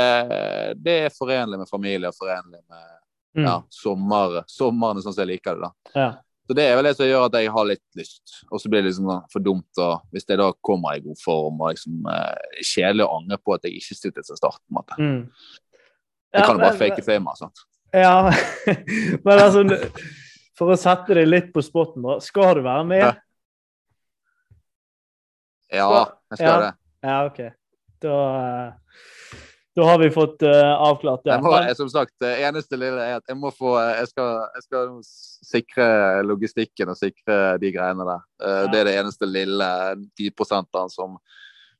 [0.82, 2.88] det er forenlig med familie og forenlig med
[3.34, 3.44] Mm.
[3.46, 5.62] ja, sommer, sommeren sånn som jeg liker det.
[5.62, 5.70] da.
[5.94, 6.10] Ja.
[6.48, 8.32] Så Det er vel det som gjør at jeg har litt lyst.
[8.50, 11.60] Og så blir det liksom for dumt og hvis jeg da kommer i god form
[11.62, 14.58] og liksom eh, kjedelig å angre på at jeg ikke stilte til start.
[14.58, 14.98] på en måte.
[14.98, 15.20] Mm.
[16.34, 17.36] Jeg kan jo Ja, bare fake fame.
[17.38, 17.62] sant?
[17.92, 18.30] Ja,
[19.24, 19.62] men altså
[20.58, 22.18] For å sette deg litt på spotten, da.
[22.20, 23.00] Skal du være med?
[23.00, 23.12] Ja.
[25.72, 26.58] Ja, jeg skal Ja.
[26.60, 26.72] det.
[27.02, 27.40] Ja, OK.
[28.02, 28.16] Da,
[28.66, 28.72] eh,
[29.74, 31.30] da har vi fått uh, avklart det.
[31.32, 34.42] Jeg må, jeg, som sagt, det eneste lille er at jeg må få Jeg skal,
[34.56, 34.90] jeg skal
[35.48, 35.86] sikre
[36.26, 38.26] logistikken og sikre de greiene der.
[38.42, 38.66] Uh, Ja.
[38.72, 39.70] Det er det eneste lille
[40.20, 41.16] 10% som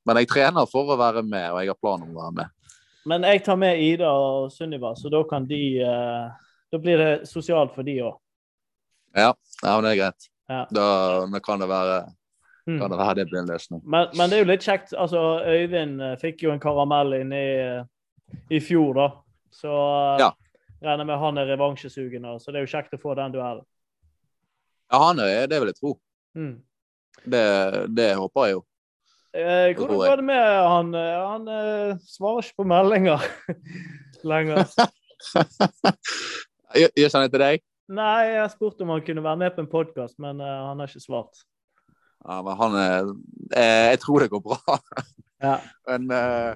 [0.05, 2.73] Men jeg trener for å være med, og jeg har plan om å være med.
[3.07, 6.33] Men jeg tar med Ida og Sunniva, så da kan de uh,
[6.71, 8.17] Da blir det sosialt for de òg.
[9.13, 9.29] Ja,
[9.61, 10.29] ja men det er greit.
[10.49, 10.65] Ja.
[10.73, 10.87] Da,
[11.29, 12.01] da kan det være
[12.67, 12.77] Mm.
[12.79, 13.81] kan det være det blir en løsning.
[13.83, 14.93] Men, men det er jo litt kjekt.
[14.95, 19.07] altså Øyvind eh, fikk jo en karamell inne i, eh, i fjor, da.
[19.51, 20.29] Så eh, Ja.
[20.83, 23.65] regner med han er revansjesugen, så det er jo kjekt å få den duellen.
[24.91, 25.91] Ja, han er, det vil jeg tro.
[26.39, 26.55] Mm.
[27.25, 27.43] Det,
[27.95, 28.63] det håper jeg jo.
[29.33, 30.93] Eh, hvordan går det med han?
[30.93, 33.23] Han eh, svarer ikke på meldinger
[34.31, 34.67] lenger.
[36.73, 37.63] Gjør han det til deg?
[37.93, 40.87] Nei, jeg spurte om han kunne være med på en podkast, men uh, han har
[40.89, 41.43] ikke svart.
[42.23, 43.09] Ja, men han er
[43.55, 44.77] eh, Jeg tror det går bra.
[45.43, 45.57] Ja.
[45.89, 46.53] Men eh,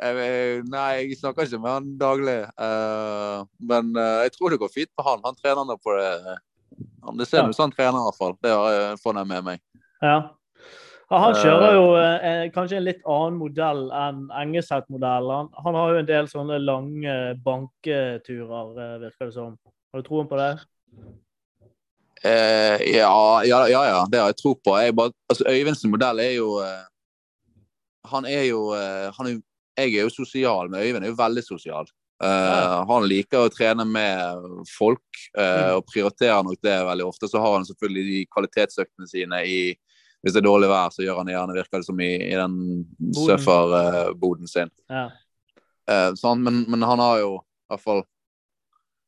[0.00, 2.40] jeg, Nei, jeg snakker ikke med han daglig.
[2.58, 5.20] Eh, men jeg tror det går fint med han.
[5.22, 6.38] Han trener nå på det.
[7.20, 7.48] Det ser Ja.
[7.48, 8.34] ut som han trener, i hvert fall.
[8.42, 9.60] Det har jeg med meg.
[10.02, 10.16] Ja.
[11.12, 15.50] Ja, han kjører jo eh, kanskje en litt annen modell enn Engeseth-modellen.
[15.62, 18.72] Han, har jo en del sånne lange banketurer,
[19.04, 19.52] virker det som.
[19.92, 20.54] Har du troen på det?
[22.24, 24.76] Eh, ja, ja, ja, ja, det har jeg tro på.
[24.80, 26.84] Jeg bare, altså, Øyvinds modell er jo eh,
[28.08, 29.36] Han er jo eh, han er,
[29.76, 31.84] Jeg er jo sosial, men Øyvind er jo veldig sosial.
[32.22, 32.74] Eh.
[32.88, 34.44] Han liker å trene med
[34.78, 35.02] folk,
[35.36, 35.76] eh, Mm.
[35.76, 37.28] og prioriterer nok det veldig ofte.
[37.28, 39.58] Så har han selvfølgelig de kvalitetsøktene sine i
[40.24, 42.54] Hvis det er dårlig vær, så gjør han gjerne, virker det som, i, i den
[42.96, 43.14] Boden.
[43.38, 44.70] surferboden sin.
[44.88, 45.10] Ja.
[45.90, 46.40] Eh, sant?
[46.40, 48.00] Men, men han har jo i hvert fall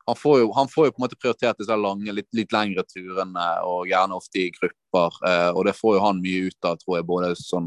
[0.06, 2.84] han får, jo, han får jo på en måte prioritert disse lange, litt, litt lengre
[2.86, 5.16] turene, og gjerne ofte i grupper.
[5.26, 7.66] Eh, og det får jo han mye ut av, tror jeg, både, sånn,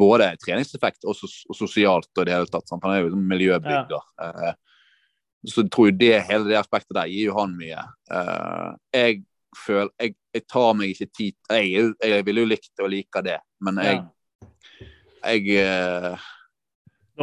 [0.00, 2.68] både treningseffekt og, sos, og sosialt og det hele tatt.
[2.68, 2.84] Sant?
[2.84, 4.04] Han er jo en miljøbygger.
[4.26, 4.52] Eh,
[5.48, 7.84] så jeg tror jo det, hele det aspektet der gir jo han mye.
[8.12, 9.22] Eh, jeg
[9.56, 13.40] føler jeg, jeg tar meg ikke tid Jeg, jeg ville jo likt å like det,
[13.64, 15.32] men jeg, Ja.
[15.32, 16.20] jeg måtte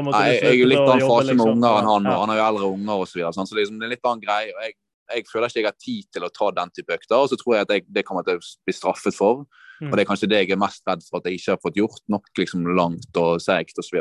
[0.06, 1.52] Nei, jeg slutte litt annen fase med liksom.
[1.58, 3.84] unger enn han, og han har jo eldre unger og Så, videre, så liksom, det
[3.84, 4.52] er en litt annen greie.
[4.54, 4.74] og jeg,
[5.16, 7.56] jeg føler ikke jeg har tid til å ta den type økter, og så tror
[7.56, 9.46] jeg at jeg, det kommer til å bli straffet for.
[9.82, 9.90] Mm.
[9.92, 11.78] Og det er kanskje det jeg er mest redd for, at jeg ikke har fått
[11.80, 13.98] gjort nok liksom langt og seigt osv.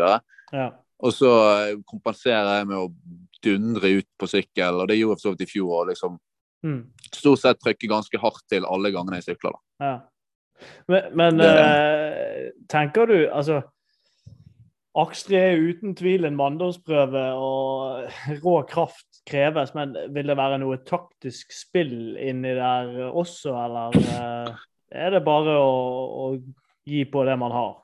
[0.53, 0.71] Ja.
[1.03, 1.31] og så
[1.69, 2.93] eh, kompenserer jeg med å
[3.45, 5.81] dundre ut på sykkel, og det gjorde jeg for så vidt i fjor.
[5.83, 6.19] og liksom
[6.65, 6.87] Mm.
[7.15, 9.53] Stort sett trykke ganske hardt til alle gangene jeg sykler.
[9.53, 9.85] da.
[9.85, 10.01] Ja.
[10.89, 13.63] Men, men Det- eh, tenker du Altså,
[14.97, 18.07] Akstri er uten tvil en manndomsprøve, og
[18.45, 19.75] rå kraft kreves.
[19.77, 24.55] Men vil det være noe taktisk spill inni der også, eller eh,
[25.05, 25.75] er det bare å,
[26.27, 26.31] å
[26.89, 27.75] gi på det man har?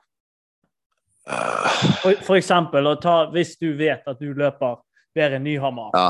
[2.01, 4.81] For, for eksempel, ta, hvis du vet at du løper
[5.15, 6.09] bedre enn Nyhammer, Ja.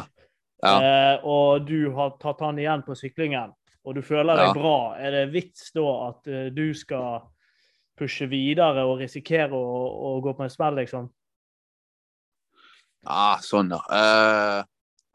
[0.63, 0.73] Ja.
[0.79, 3.51] eh, og du har tatt han igjen på syklingen,
[3.83, 4.53] og du føler deg Ja.
[4.55, 7.25] bra, er det vits da at eh, du skal
[7.99, 11.09] pushe videre og risikere å, å gå på en smell, liksom?
[13.03, 13.81] Ah, sånn, ja.
[13.91, 14.59] Uh,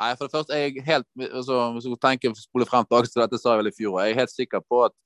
[0.03, 3.41] nei, for det første, jeg helt altså, Hvis du tenker spole frem tilbake til dette
[3.41, 4.97] sa jeg vel i fjor, jeg er helt sikker på at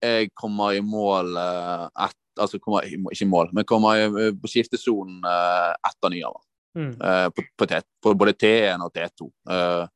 [0.00, 4.48] jeg kommer i mål uh, et, altså kommer, ikke i mål, men kommer i, på
[4.48, 6.44] skiftesonen uh, etter Nyhammer.
[6.78, 6.92] Mm.
[7.02, 7.66] Uh, på, på,
[8.04, 9.26] på både T1 og T2.
[9.50, 9.88] Eh,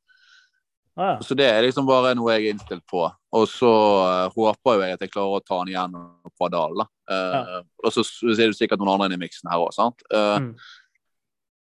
[0.95, 1.15] Ah, ja.
[1.27, 3.03] så det er liksom bare noe jeg er innstilt på.
[3.35, 5.97] Og så uh, håper jeg at jeg klarer å ta den igjen
[6.39, 6.85] på dalen.
[6.85, 7.19] da.
[7.35, 7.61] ja.
[7.85, 10.07] Og så er det sikkert noen andre inn i miksen her òg, sant.
[10.13, 10.55] Uh, Mm.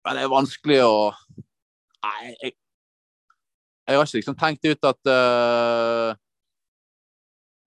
[0.01, 0.95] Men det er vanskelig å
[2.01, 2.55] Nei, jeg,
[3.85, 5.11] jeg har ikke liksom tenkt ut at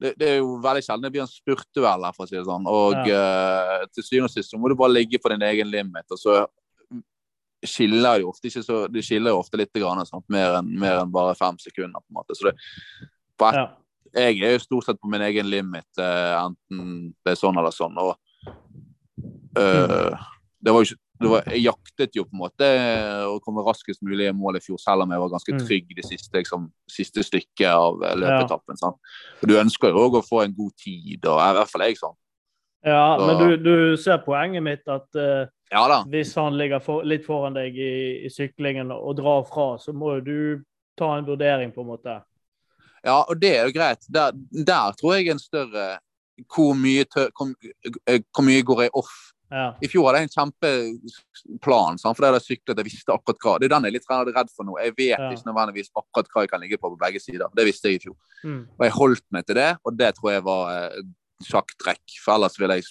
[0.03, 2.43] det, det er jo veldig sjelden det blir en spurtduell her, for å si det
[2.47, 2.67] sånn.
[2.67, 6.07] Og eh, til syvende og sist så må du bare ligge på din egen limit.
[6.11, 6.41] og så
[7.65, 10.03] skiller jo ofte ikke så, De skiller jo ofte litt, grann?
[10.29, 11.99] Mer, enn, mer enn bare fem sekunder.
[11.99, 12.35] på en måte.
[12.35, 12.55] Så det,
[13.41, 13.67] et, Ja.
[14.13, 17.71] jeg er jo stort sett på min egen limit, eh, enten det er sånn eller
[17.71, 17.97] sånn.
[17.97, 18.15] Og
[19.57, 20.17] eh,
[20.63, 22.67] det var jo ikke det var, Jeg jaktet jo på en måte
[23.29, 25.67] å komme raskest mulig i mål i fjor, selv om jeg var ganske Mm.
[25.67, 28.75] trygg det siste, liksom, siste stykket av løpetappen.
[28.75, 28.99] løpeetappen.
[29.41, 31.95] Og Du ønsker jo òg å få en god tid, og i hvert fall jeg
[31.97, 32.15] sånn.
[32.83, 36.03] ja, Så- men du, du ser poenget mitt at eh, Ja da.
[36.13, 37.93] hvis han ligger for, litt foran deg i,
[38.27, 40.61] i syklingen og drar fra, så må du
[40.99, 42.19] ta en vurdering, på en måte.
[43.03, 44.05] Ja, og det er jo greit.
[44.07, 45.97] Der, der tror jeg en større
[46.53, 47.49] hvor mye, tør, hvor,
[48.09, 49.13] eh, hvor mye går jeg off
[49.53, 49.67] Ja.
[49.85, 52.17] I fjor hadde jeg en kjempeplan, sant?
[52.17, 53.51] for da jeg syklet jeg visste akkurat hva.
[53.61, 54.77] Det er den jeg er litt redd for nå.
[54.81, 55.27] Jeg vet Ja.
[55.29, 57.51] ikke nødvendigvis akkurat hva jeg kan ligge på på begge sider.
[57.53, 58.15] Det visste jeg i fjor.
[58.43, 58.63] Mm.
[58.79, 61.03] Og jeg holdt meg til det, og det tror jeg var eh,
[61.45, 62.01] sjakktrekk.
[62.23, 62.83] For ellers ville jeg,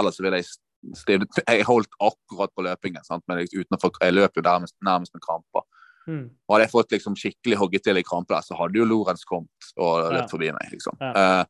[0.00, 0.48] ellers ville jeg
[0.80, 3.24] Jeg holdt akkurat på løpingen, sant?
[3.28, 5.66] men jeg, uten jeg løp jo nærmest, nærmest med kramper.
[6.08, 6.30] Mm.
[6.48, 9.26] Og hadde jeg fått liksom skikkelig hogget til i krampe der, så hadde jo Lorentz
[9.28, 10.30] kommet og løpt Ja.
[10.32, 10.70] forbi meg.
[10.72, 10.96] liksom.
[11.00, 11.12] Ja.
[11.12, 11.44] Eh,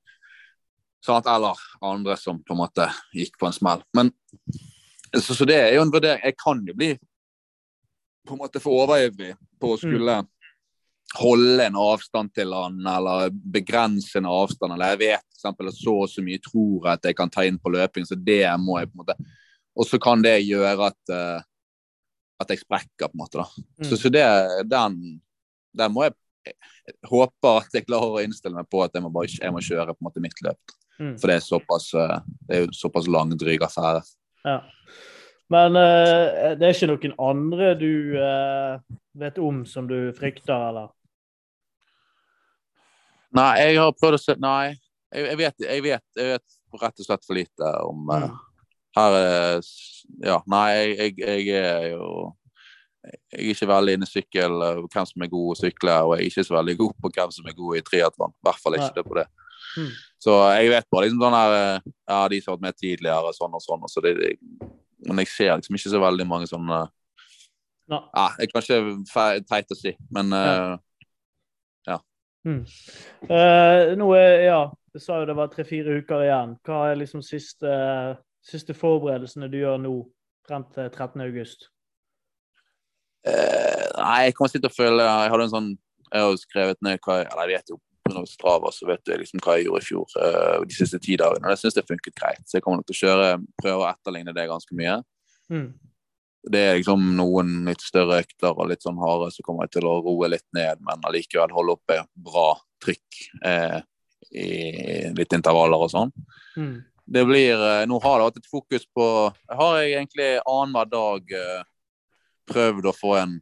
[1.04, 3.82] sånn at, eller andre som på en måte gikk på en smell.
[3.96, 4.10] Men
[5.14, 6.20] så, så det er jo en vurdering.
[6.24, 6.90] Jeg kan jo bli
[8.26, 10.20] på en måte for overivrig på å skulle
[11.18, 14.74] holde en avstand til han, eller begrense en avstand.
[14.76, 17.32] Eller jeg vet for eksempel at så og så mye tror jeg at jeg kan
[17.32, 19.16] ta inn på løping, så det må jeg på en måte
[19.80, 21.46] Og så kan det gjøre at eh,
[22.40, 23.38] at jeg sprekker, på en måte.
[23.38, 23.46] da.
[23.78, 23.84] Mm.
[23.84, 24.24] Så, så det,
[24.70, 25.20] den,
[25.76, 29.10] den må jeg jeg håper at jeg klarer å innstille meg på at jeg må,
[29.12, 30.74] bare, jeg må kjøre på en måte mitt løp.
[31.00, 31.14] Mm.
[31.20, 32.16] For det er såpass eh,
[32.48, 34.00] det er jo såpass lang, dryg affære.
[34.46, 34.58] Ja.
[35.50, 38.78] Men uh, det er ikke noen andre du uh,
[39.18, 40.92] vet om som du frykter, eller?
[43.36, 44.72] Nei, jeg har prøvd å se Nei,
[45.14, 48.38] jeg, jeg, vet, jeg, vet, jeg vet rett og slett for lite om eh, Mm.
[48.96, 49.60] Her er
[50.26, 52.32] Ja, nei, jeg, er jo
[53.06, 56.16] Jeg er ikke veldig inne i sykkel, eh, hvem som er god å sykle, og
[56.16, 58.34] jeg er ikke så veldig god på hvem som er god i triatlon.
[58.34, 59.24] I hvert fall ikke det på det.
[59.78, 59.88] Mm.
[60.20, 63.32] Så jeg vet bare liksom sånn her eh, Ja, de som har vært med tidligere,
[63.38, 63.86] sånn og sånn.
[63.86, 64.14] Og så det,
[65.06, 66.82] men jeg ser liksom ikke så veldig mange sånne
[67.88, 68.02] no.
[68.12, 68.80] Ja, det er kanskje
[69.48, 70.74] teit å si, men eh,
[72.46, 72.62] Mm.
[73.28, 74.60] Uh, nå er, ja,
[74.94, 76.56] Du sa jo det var tre-fire uker igjen.
[76.66, 77.74] Hva er liksom siste,
[78.42, 79.92] siste forberedelsene du gjør nå
[80.48, 81.20] frem til 13.
[81.28, 81.68] august?
[83.22, 85.66] Uh, nei, jeg kommer sitte og føle Jeg hadde en sånn
[86.06, 87.76] Jeg har jo skrevet ned hva jeg Eller jeg vet jo
[88.08, 91.18] på Strava så vet jeg liksom hva jeg gjorde i fjor uh, de siste ti
[91.20, 91.44] dagene.
[91.44, 92.42] Og det syns jeg funket greit.
[92.48, 93.28] Så jeg kommer nok til å kjøre
[93.60, 94.96] prøve å etterligne det ganske mye.
[95.52, 95.68] Mm.
[96.40, 99.88] Det er liksom noen litt større økter og litt sånn harde, så kommer jeg til
[99.90, 103.80] å roe litt ned, men allikevel holde oppe bra trykk eh,
[104.30, 104.48] i
[105.16, 106.14] litt intervaller og sånn.
[106.56, 106.78] Mm.
[107.10, 109.04] Det blir eh, Nå har det vært et fokus på
[109.50, 111.62] har jeg egentlig annenhver dag eh,
[112.50, 113.38] prøvd å få en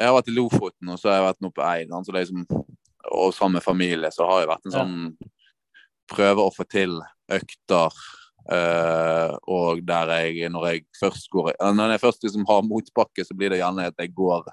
[0.00, 1.92] Jeg har vært i Lofoten, og så har jeg vært nå på Eid.
[1.92, 2.64] Så det er liksom,
[3.12, 4.96] og sammen med familie så har jeg vært en sånn
[6.12, 6.98] Prøve å få til
[7.32, 8.00] økter.
[8.50, 13.36] Eh, og der jeg, når jeg først går Når jeg først liksom har motbakke, så
[13.36, 14.50] blir det gjerne at jeg går,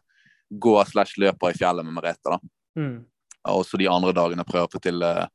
[0.49, 2.35] går slash løper i fjellet med Merete.
[2.35, 2.39] da.
[2.79, 3.05] Mm.
[3.49, 5.25] Og så de andre dagene prøver jeg å få til uh,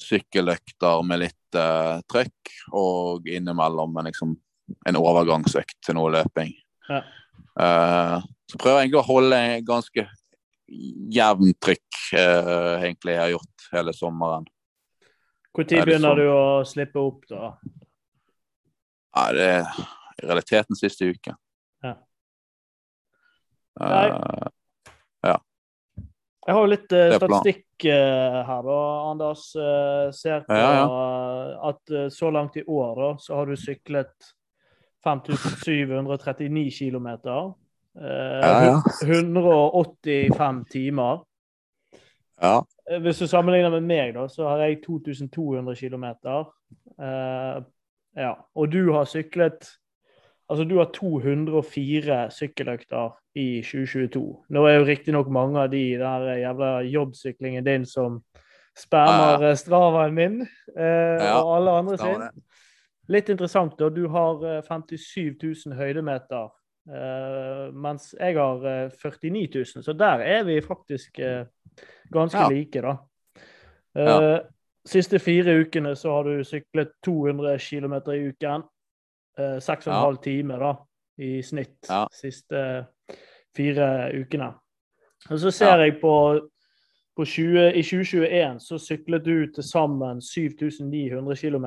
[0.00, 4.32] sykkeløkter med litt uh, trøkk, og innimellom en, liksom,
[4.88, 6.54] en overgangsøkt til noe løping.
[6.88, 7.02] Ja.
[7.58, 8.16] Uh,
[8.48, 10.06] så prøver jeg egentlig å holde ganske
[11.12, 14.46] jevnt trykk, eh, egentlig jeg har gjort hele sommeren.
[15.56, 16.18] Når Er begynner sånn?
[16.18, 17.52] du å slippe opp, da?
[19.16, 19.64] Ja, det er
[20.22, 21.34] i realiteten siste uke.
[21.82, 21.94] Ja.
[23.80, 24.46] Eh,
[26.48, 27.12] Jeg har jo litt plan.
[27.18, 28.76] statistikk uh, her, da,
[29.10, 29.42] Anders.
[30.16, 30.88] Ser på Ja, ja.
[31.68, 34.30] at så langt i år da, så har du syklet
[35.04, 37.06] 5739 km.
[37.98, 38.82] Eh, Ja, ja.
[39.04, 41.20] 185 timer.
[42.42, 42.60] Ja.
[42.90, 46.04] Eh, Hvis du sammenligner med meg, da, så har jeg 2200 km.
[46.98, 47.62] Uh,
[48.16, 48.32] ja.
[48.54, 49.68] Og du har syklet
[50.48, 54.22] Altså, du har 204 sykkeløkter i 2022.
[54.48, 58.22] Nå er jo riktignok mange av de der jævla jobbsyklingen din som
[58.72, 62.24] spermer ja, Stravaen min uh, Ja, og alle andre sin.
[63.08, 63.88] Litt interessant, da.
[63.88, 66.57] Du har eh, 57 000 høydemeter, eh,
[66.88, 69.84] mens jeg har eh, 49 000.
[69.84, 71.44] Så der er vi faktisk eh,
[72.12, 72.48] ganske Ja.
[72.48, 72.96] like, da.
[73.96, 74.40] Eh, Ja.
[74.88, 78.62] Siste fire ukene så har du syklet 200 km i uken.
[79.38, 80.04] Eh, Seks og en Ja.
[80.04, 80.74] halv time da,
[81.18, 82.06] i snitt Ja.
[82.12, 82.86] siste
[83.56, 84.54] fire ukene.
[85.30, 86.40] Og så ser jeg på,
[87.16, 91.66] på 20, I 2021 så syklet du til sammen 7900 km.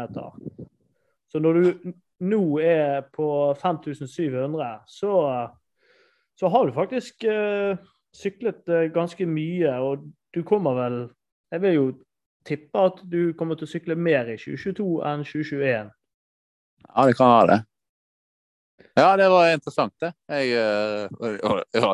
[1.29, 3.27] Så når du nå er på
[3.61, 5.13] 5700, så,
[6.37, 7.79] så har du faktisk uh,
[8.15, 9.73] syklet uh, ganske mye.
[9.81, 10.05] Og
[10.35, 11.01] du kommer vel
[11.51, 11.87] Jeg vil jo
[12.47, 15.89] tippe at du kommer til å sykle mer i 2022 enn 2021.
[16.87, 17.59] Ja, det kan være det.
[18.97, 20.13] Ja, det var interessant, det.
[20.29, 21.35] Jeg, eh,
[21.75, 21.91] ja,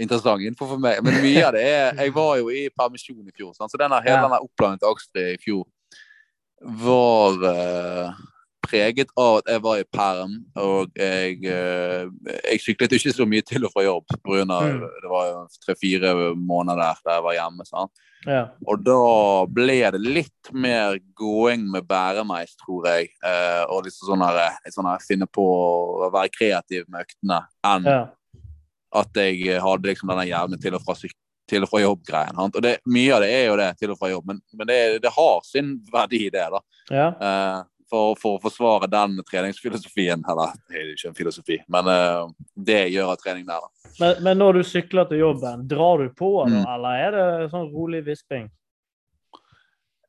[0.00, 1.02] interessant info for meg.
[1.04, 4.16] Men mye av det er Jeg var jo i permisjon i fjor, så denne, hele
[4.16, 4.24] Ja.
[4.24, 5.66] denne oppladningen til Akstre i fjor
[6.58, 8.12] var eh,
[8.68, 13.46] preget av at jeg var i perm, og jeg, eh, jeg syklet ikke så mye
[13.46, 14.44] til og fra jobb pga.
[14.44, 14.84] Mm.
[15.02, 15.32] det var
[15.64, 17.66] tre-fire måneder der jeg var hjemme.
[17.68, 18.04] sant?
[18.26, 18.42] Ja.
[18.66, 18.98] Og da
[19.54, 23.12] ble det litt mer gåing med bæremeis, tror jeg.
[23.24, 27.88] Eh, og liksom sånn her, sånn her finne på å være kreativ med øktene, enn
[27.88, 28.02] ja.
[29.02, 32.38] at jeg hadde liksom denne jevne til og fra, sykkel til og fra jobb-greien.
[32.44, 34.78] Og det, mye av det er jo det, til og fra jobb, men, men det,
[35.04, 36.46] det har sin verdi, det.
[36.52, 36.62] da.
[36.92, 37.08] ja.
[37.16, 37.58] Eh,
[37.90, 40.22] for, for å forsvare den treningsfilosofien.
[40.28, 43.90] Eller det er jo ikke en filosofi, men uh, det gjør at trening der, da.
[43.98, 46.66] Men, men når du sykler til jobben, drar du på, da, Mm.
[46.74, 48.46] eller er det sånn rolig visping?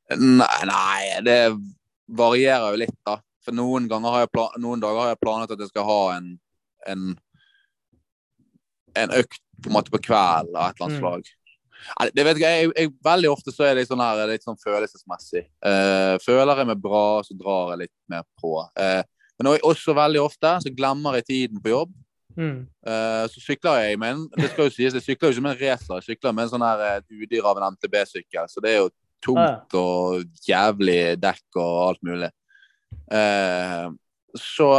[0.09, 1.39] Nei, nei, det
[2.09, 3.19] varierer jo litt, da.
[3.45, 6.32] For noen, har jeg plan noen dager har jeg planlagt at jeg skal ha en,
[6.91, 7.03] en,
[8.99, 11.03] en økt på en måte på kvelden av et eller annet Mm.
[11.03, 11.30] slag.
[12.15, 14.59] Det vet jeg, jeg, jeg, veldig ofte så er det litt sånn, her, litt sånn
[14.59, 15.45] følelsesmessig.
[15.65, 18.53] Eh, føler jeg meg bra, så drar jeg litt mer på.
[18.80, 19.01] Eh,
[19.39, 21.93] men også, veldig ofte så glemmer jeg tiden på jobb.
[22.39, 22.67] Mm.
[22.88, 25.55] Eh, så sykler jeg med en Det skal jo sies, jeg sykler jo ikke med
[25.55, 28.51] en racer, jeg sykler med en sånn her et udyr av en MTB-sykkel.
[28.51, 28.91] Så det er jo
[29.23, 32.32] tungt og jævlig dekk og alt mulig.
[33.11, 33.89] Eh,
[34.39, 34.71] så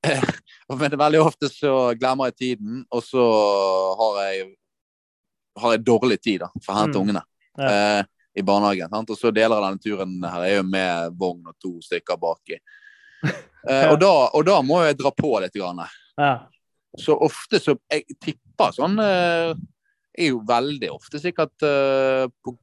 [0.80, 3.24] Men veldig ofte så glemmer jeg tiden, og så
[4.00, 4.46] har jeg
[5.58, 7.02] har jeg dårlig tid da, for å hente Mm.
[7.02, 7.22] ungene
[7.58, 7.68] Ja.
[7.98, 8.04] eh,
[8.36, 8.88] i barnehagen.
[8.90, 9.10] Sant?
[9.10, 12.58] Og så deler av denne turen her er jo med vogn og to stykker baki.
[13.68, 15.52] Eh, og, da, og da må jeg dra på litt.
[15.52, 15.82] Grann.
[16.16, 16.46] Ja.
[16.96, 19.52] Så ofte så Jeg tipper sånn eh,
[20.16, 22.54] er jo veldig ofte sikkert eh, på,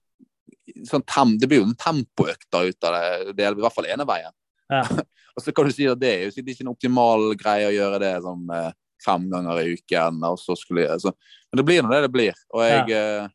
[0.90, 4.08] sånn tem, Det blir jo en tempoøkter ut av det, det i hvert fall ene
[4.10, 4.34] veien.
[4.74, 4.82] Ja.
[5.38, 7.76] og så kan du si at det er jo sikkert ikke en optimal greie å
[7.78, 8.72] gjøre det sånn eh,
[9.06, 10.22] fem ganger i uken.
[10.28, 11.14] Og så skulle jeg, så,
[11.52, 12.46] men det blir nå det det blir.
[12.54, 13.28] Og jeg Ja.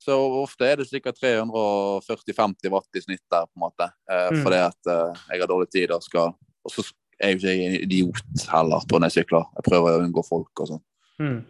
[0.00, 3.84] Så ofte er det sikkert 340-50 watt i snitt der, på en måte.
[4.08, 4.42] Eh, Mm.
[4.46, 6.32] Fordi at eh, jeg har dårlig tid og skal
[6.64, 6.84] Og så
[7.20, 9.44] er jo ikke en idiot heller på når jeg sykler.
[9.56, 10.82] Jeg prøver å unngå folk og sånn.
[11.20, 11.44] Mm.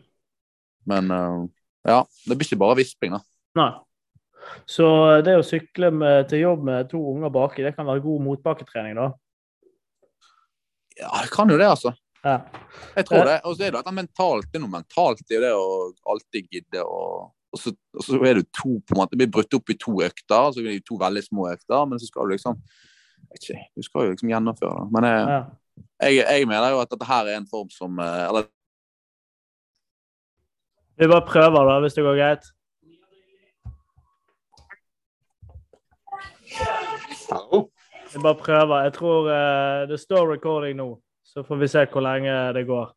[0.91, 1.47] Men eh,
[1.87, 3.23] ja, det blir ikke bare visping, da.
[3.59, 3.71] Nei.
[4.67, 4.87] Så
[5.23, 8.99] det å sykle med, til jobb med to unger baki, det kan være god motbakketrening,
[8.99, 9.13] da?
[10.99, 11.95] Ja, det kan jo det, altså.
[12.25, 12.37] Ja.
[12.97, 13.37] Jeg tror det.
[13.45, 14.49] Og så er det dette mentalt.
[14.51, 15.69] Det er noe mentalt i det å
[16.13, 17.03] alltid gidde å
[17.51, 19.75] og så, og så er det to på en måte, det blir brutt opp i
[19.75, 22.61] to økter, så blir det to veldig små økter, men så skal du liksom
[23.35, 24.93] ikke, Du skal jo liksom gjennomføre det.
[24.95, 25.41] Men jeg, ja.
[26.07, 28.47] jeg, jeg mener jo at dette her er en form som eh, Eller
[30.99, 32.49] Vi bare prøver, da, hvis det går greit.
[38.15, 38.83] Vi bare prøver.
[38.83, 40.89] Jeg tror uh, det står recording nå,
[41.31, 42.91] så får vi se hvor lenge det går.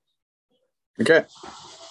[1.03, 1.11] OK.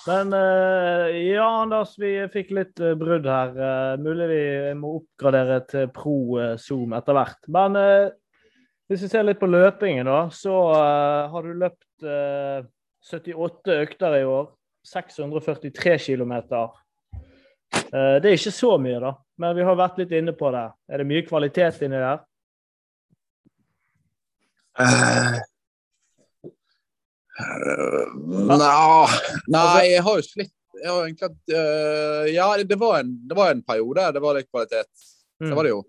[0.07, 3.55] Men eh, ja, Anders, vi fikk litt eh, brudd her.
[3.55, 4.43] Eh, mulig vi
[4.79, 6.17] må oppgradere til pro
[6.59, 7.39] Zoom etter hvert.
[7.55, 7.79] Men
[8.91, 10.57] hvis vi ser litt på løpingen, da, så
[11.31, 12.67] har du løpt eh,
[13.11, 14.51] 78 økter i år.
[14.83, 16.33] 643 km.
[17.93, 20.67] Eh, det er ikke så mye, da, men vi har vært litt inne på det.
[20.91, 22.23] Er det mye kvalitet inni der?
[24.81, 25.41] Uh, eh,
[27.33, 29.07] Nja
[29.49, 30.53] Nei, jeg har jo slitt
[30.83, 34.35] jeg har egentlig hatt eh, Ja, det var, en, det var en periode det var
[34.35, 34.89] litt kvalitet.
[35.39, 35.83] Det var det jo.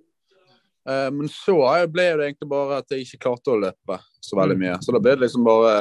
[0.83, 1.55] Uh, men så
[1.87, 4.77] ble det egentlig bare at jeg ikke klarte å løpe så veldig mye.
[4.83, 5.75] Så da ble det liksom bare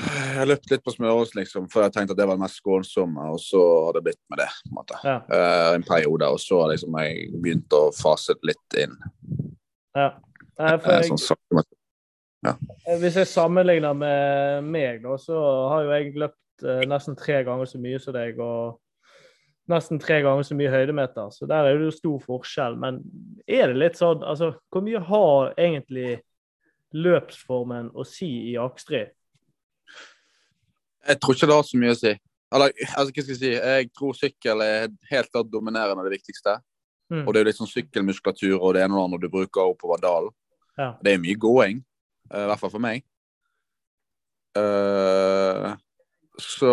[0.00, 3.28] Jeg løp litt på smørhus, liksom, for jeg tenkte at det var det mest skånsomme,
[3.30, 4.48] og så har det blitt med det.
[4.64, 5.00] på en måte.
[5.06, 5.18] Ja.
[5.28, 8.96] Uh, en periode, og så har liksom jeg begynt å fase litt inn.
[9.94, 10.14] ja.
[10.54, 11.64] Nei, for Eh, jeg, sånn
[12.44, 15.38] men- Eh, Hvis jeg sammenligner med meg, da, så
[15.70, 18.38] har jo jeg løpt eh, nesten tre ganger så mye som deg.
[18.38, 18.78] Og
[19.68, 21.30] nesten tre ganger så mye høydemeter.
[21.32, 22.76] Så der er det jo stor forskjell.
[22.78, 23.00] Men
[23.48, 26.20] er det litt sånn Altså, hvor mye har egentlig
[26.92, 29.10] løpsformen å si i Akstrid?
[31.06, 32.12] Jeg tror ikke det har så mye å si.
[32.54, 33.50] Eller, altså, hva skal jeg si?
[33.56, 36.58] Jeg tror sykkel er helt klart dominerende det viktigste.
[37.12, 37.26] Mm.
[37.26, 39.72] Og det er jo litt sånn sykkelmuskulatur og det ene og det andre du bruker
[39.74, 40.30] oppover dalen.
[40.78, 40.94] Ja.
[41.02, 41.82] Det er mye gåing,
[42.42, 43.04] i hvert fall for meg.
[44.54, 45.74] Uh,
[46.38, 46.70] så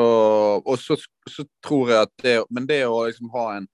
[0.66, 0.97] Og så,
[1.30, 3.66] så tror jeg at det Men det å liksom ha en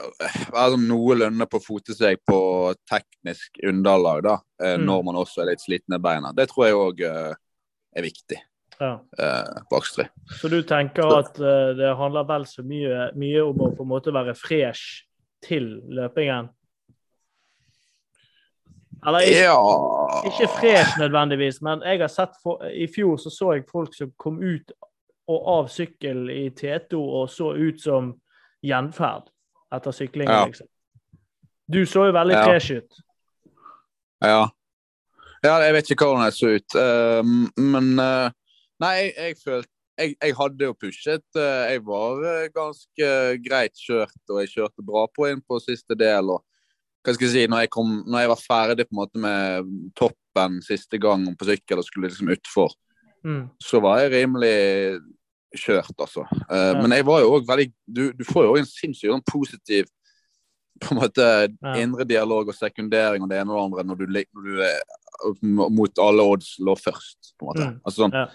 [0.00, 2.38] Være sånn noenlunde på fote seg på
[2.88, 4.86] teknisk underlag, da, eh, Mm.
[4.88, 8.38] når man også er litt sliten i beina, det tror jeg òg er viktig
[8.80, 8.94] Ja.
[9.20, 10.08] Uh, på Akstrid.
[10.40, 13.92] Så du tenker at eh, det handler vel så mye, mye om å på en
[13.92, 15.04] måte være fresh
[15.44, 16.48] til løpingen?
[19.06, 23.52] Eller ikke, Ja ikke fresh nødvendigvis, men jeg har sett for, i fjor så så
[23.54, 24.72] jeg folk som kom ut
[25.30, 28.10] og av sykkel i T2 og så ut som
[28.66, 29.30] gjenferd
[29.72, 30.46] etter syklingen, Ja.
[30.46, 30.66] liksom.
[31.72, 32.44] Du så jo veldig Ja.
[32.44, 32.98] fresh ut.
[34.22, 34.48] Ja.
[35.44, 35.54] ja.
[35.62, 36.74] Jeg vet ikke hvordan jeg så ut.
[36.74, 37.22] uh,
[37.56, 38.30] men uh,
[38.80, 39.68] Nei, jeg, jeg følte
[40.00, 41.26] jeg, jeg hadde jo pushet.
[41.36, 43.08] eh, jeg var eh, ganske
[43.44, 46.30] greit kjørt, og jeg kjørte bra på inn på siste del.
[46.30, 46.40] og
[47.04, 49.70] hva skal jeg si, når jeg, kom, når jeg var ferdig på en måte med
[49.96, 52.74] toppen siste gang på sykkel og skulle liksom utfor,
[53.22, 53.50] Mm.
[53.60, 55.00] så var jeg rimelig
[55.56, 56.22] kjørt, altså.
[56.48, 56.80] Uh, Ja.
[56.80, 59.84] Men jeg var jo òg veldig du, du får jo òg en sinnssykt sånn positiv
[60.80, 61.26] på en måte
[61.60, 61.74] Ja.
[61.82, 65.68] indre dialog og sekundering og det ene og det andre når du, når du er
[65.68, 67.66] mot alle odds lå først, på en måte.
[67.68, 67.80] Mm.
[67.84, 68.26] Altså sånn Ja.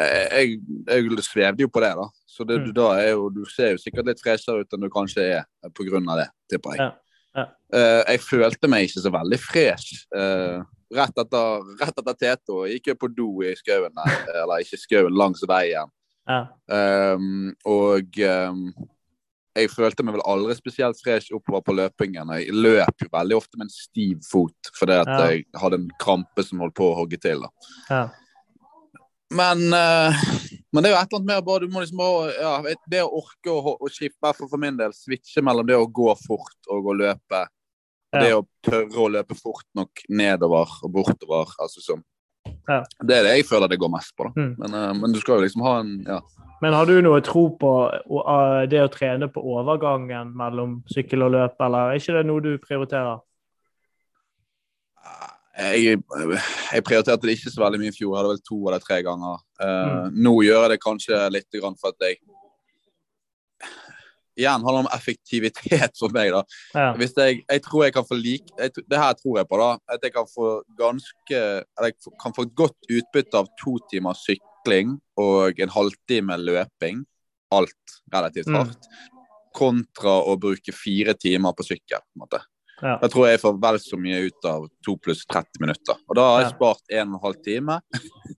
[0.00, 2.08] eh, jeg, jeg svevde jo på det, da.
[2.26, 2.64] Så det, Mm.
[2.64, 5.44] du, da er jo, du ser jo sikkert litt freshere ut enn du kanskje er
[5.76, 6.78] på grunn av det, tipper jeg.
[6.78, 6.90] Ja.
[7.36, 7.46] Ja.
[7.72, 10.04] Eh, jeg følte meg ikke så veldig fresh.
[10.12, 10.60] Uh,
[10.92, 15.16] rett etter, rett etter Teto gikk jeg på do i skauen der, eller ikke skauen,
[15.16, 15.92] langs veien.
[16.28, 16.42] Ja.
[16.68, 18.66] Um, og um,
[19.56, 22.30] jeg følte meg vel aldri spesielt fresh oppover på løpingen.
[22.38, 25.18] Jeg løp jo veldig ofte med en stiv fot fordi at Ja.
[25.32, 27.42] jeg hadde en krampe som holdt på å hogge til.
[29.32, 30.12] Men, eh,
[30.72, 33.02] men det er jo et eller annet mer bare, du må liksom bare, ja, Det
[33.04, 35.88] å orke å, å skifte, i hvert fall for min del, switche mellom det å
[36.00, 37.42] gå fort og å løpe.
[38.12, 41.52] Og det å tørre å løpe fort nok nedover og bortover.
[41.60, 42.02] altså som,
[42.68, 42.82] Ja.
[43.00, 44.28] Det er det jeg føler det går mest på.
[44.28, 44.32] da.
[44.36, 44.54] Mm.
[44.58, 46.20] Men, uh, men du skal jo liksom ha en ja.
[46.62, 51.32] Men har du noe tro på uh, det å trene på overgangen mellom sykkel og
[51.34, 53.18] løp, eller er ikke det noe du prioriterer?
[55.58, 55.98] Jeg,
[56.72, 58.12] jeg prioriterte det ikke så veldig mye i fjor.
[58.14, 59.42] Jeg hadde vel to eller tre ganger.
[59.60, 59.68] Uh,
[60.08, 60.14] Mm.
[60.24, 62.16] Nå gjør jeg det kanskje litt grann for at jeg
[64.32, 66.30] Igjen handler om effektivitet for meg.
[66.32, 66.40] da.
[66.72, 66.86] Ja.
[66.96, 69.70] Hvis jeg, jeg tror jeg kan få like jeg, Det her tror jeg på, da.
[69.92, 74.16] At jeg kan få ganske Eller jeg kan få et godt utbytte av to timer
[74.16, 77.04] sykling og en halvtime løping.
[77.52, 78.56] Alt relativt Mm.
[78.62, 78.88] hardt.
[79.52, 82.00] Kontra å bruke fire timer på sykkel.
[82.00, 82.40] på en måte.
[82.82, 82.96] Ja.
[82.98, 85.98] Da tror jeg får vel så mye ut av 2 pluss 30 minutter.
[86.10, 87.78] Og da har jeg spart 1 12 time.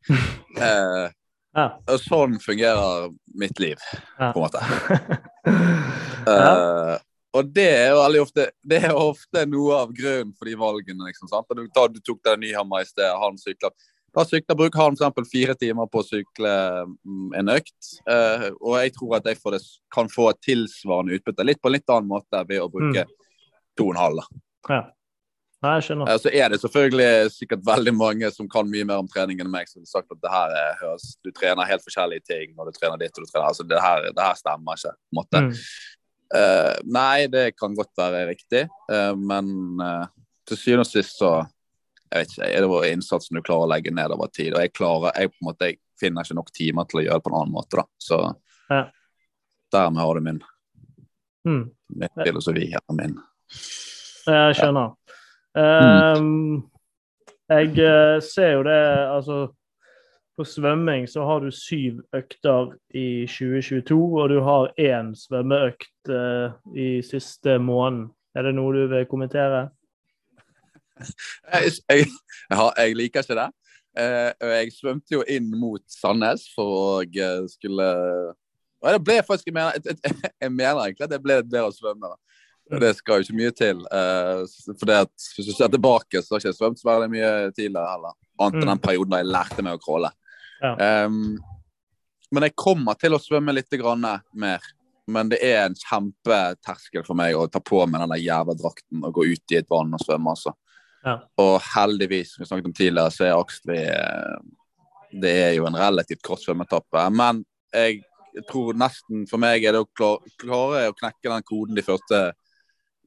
[0.66, 1.06] eh,
[1.54, 1.64] ja.
[1.88, 3.08] Og sånn fungerer
[3.40, 3.80] mitt liv,
[4.18, 4.34] ja.
[4.34, 4.60] på en måte.
[6.34, 6.94] eh,
[7.34, 11.08] og det er jo veldig ofte Det er ofte noe av grunnen for de valgene.
[11.08, 11.48] liksom, sant?
[11.56, 13.72] Du, da, du tok deg Nyhammer i sted, han sykla
[14.14, 15.32] Da bruker han f.eks.
[15.32, 17.94] fire timer på å sykle mm, en økt.
[18.12, 19.64] Eh, og jeg tror at jeg det,
[19.94, 23.20] kan få et tilsvarende utbytte, litt på en litt annen måte, ved å bruke mm
[23.80, 24.20] 2,5.
[24.70, 24.82] Ja.
[25.64, 26.18] Nei, jeg skjønner.
[26.20, 29.70] Så er det selvfølgelig sikkert veldig mange som kan mye mer om trening enn meg,
[29.70, 32.78] som har sagt at det her eh, høres Du trener helt forskjellige ting når du
[32.78, 35.42] trener ditt og du trener Altså det her, det her stemmer ikke, på en måte.
[35.46, 35.52] Mm.
[36.34, 40.06] Uh, nei, det kan godt være riktig, uh, men uh,
[40.48, 41.34] til syvende og sist så
[42.14, 44.52] jeg vet ikke, er det bare innsatsen du klarer å legge ned over tid.
[44.54, 47.18] Og jeg klarer, jeg på en måte, jeg finner ikke nok timer til å gjøre
[47.18, 47.84] det på en annen måte, da.
[47.98, 48.18] Så
[48.70, 48.82] ja.
[49.74, 50.38] dermed har du min,
[51.48, 51.64] mm.
[52.02, 52.84] min filosofi her.
[52.94, 53.16] min.
[54.26, 54.94] Jeg skjønner.
[55.58, 56.64] Ehm,
[57.52, 58.80] jeg eh, ser jo det
[59.12, 59.38] Altså,
[60.36, 66.56] på svømming så har du syv økter i 2022, og du har én svømmeøkt uh,
[66.74, 68.08] i siste måned.
[68.34, 69.68] Er det noe du vil kommentere?
[71.52, 72.08] Jeg, jeg,
[72.50, 73.50] ja, jeg liker ikke det.
[73.94, 77.84] Eh, jeg svømte jo inn mot Sandnes for å skulle
[78.82, 80.00] Og det ble faktisk Jeg mener, jeg,
[80.42, 82.16] jeg, mener egentlig at det ble litt bedre da.
[82.70, 83.80] Det skal jo ikke mye til.
[83.92, 84.44] Uh,
[84.78, 87.32] for det at, hvis du ser tilbake, så har jeg ikke svømt så veldig mye
[87.56, 88.14] tidligere heller.
[88.40, 88.70] Annet enn Mm.
[88.72, 90.10] den perioden da jeg lærte meg å crawle.
[90.62, 91.04] Ja.
[91.04, 91.38] Um,
[92.32, 94.64] men jeg kommer til å svømme litt grann mer.
[95.06, 99.12] Men det er en kjempeterskel for meg å ta på meg den jævla drakten og
[99.14, 100.32] gå ut i et vann og svømme.
[100.32, 100.54] altså.
[101.04, 101.18] Ja.
[101.36, 104.38] Og heldigvis, som vi snakket om tidligere, så er Akstri eh,
[105.12, 107.04] Det er jo en relativt kort svømmetappe.
[107.12, 107.44] Men
[107.74, 108.00] jeg
[108.48, 112.32] tror nesten for meg er det å klare, klare å knekke den koden de første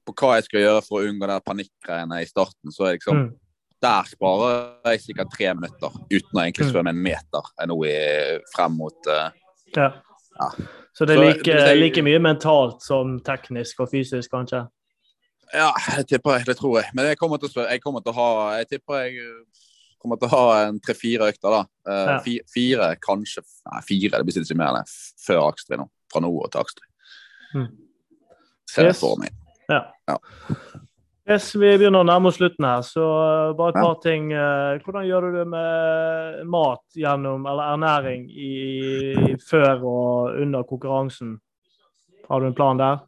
[0.07, 2.71] på hva jeg skal gjøre for å unngå de panikkgreiene i starten.
[2.71, 3.35] Så er liksom Mm.
[3.79, 4.55] Der sparer
[4.89, 6.71] jeg sikkert tre minutter uten å egentlig Mm.
[6.73, 9.29] svømme en meter er nå i, frem mot uh,
[9.75, 9.91] Ja.
[10.39, 10.47] Ja.
[10.97, 14.63] Så det er like, så, jeg- like mye mentalt som teknisk og fysisk, kanskje?
[15.53, 16.45] Ja, det tipper jeg.
[16.47, 16.89] Det tror jeg.
[16.95, 19.21] Men jeg kommer til å, jeg kommer til å ha Jeg tipper jeg
[20.01, 21.61] kommer til å ha en tre-fire økter, da.
[21.87, 22.19] Uh, Ja.
[22.19, 24.17] fi, fire, kanskje Nei, fire.
[24.17, 24.89] Det blir ikke mer enn.
[25.21, 25.87] Før Akstri nå.
[26.11, 26.87] Fra nå og til Akstri.
[27.53, 27.67] Mm.
[28.67, 28.99] Ser jeg Yes.
[28.99, 29.29] for meg.
[29.67, 29.81] Ja.
[30.07, 30.19] Ja.
[31.27, 34.29] Yes, vi begynner å nærme oss slutten her, så uh, bare et par ting.
[34.31, 41.35] Uh, hvordan gjør du det med mat gjennom, eller ernæring i, før og under konkurransen?
[42.29, 43.03] Har du en plan der?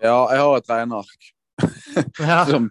[0.00, 1.28] Ja, jeg har et regneark
[2.18, 2.44] Ja.
[2.52, 2.70] som,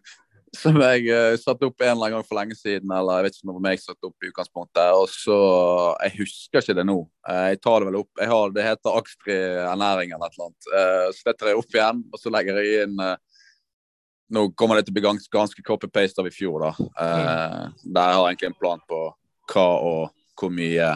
[0.56, 2.91] som jeg uh, satte opp en eller annen gang for lenge siden.
[2.95, 4.91] Eller jeg vet ikke om det var meg som satte opp i utgangspunktet.
[4.97, 5.39] Og så
[6.06, 7.00] Jeg husker ikke det nå.
[7.28, 8.12] Uh, jeg tar det vel opp.
[8.22, 10.70] Jeg har, det heter Akstri ernæring eller et eller annet.
[10.70, 13.04] Uh, så det tar jeg opp igjen, og så legger jeg inn
[14.30, 16.68] Nå kommer det til å bli ganske, ganske copy-paste av i fjor, da.
[16.78, 17.72] Mm.
[17.95, 19.00] Der har jeg egentlig en plan på
[19.50, 20.91] hva og hvor mye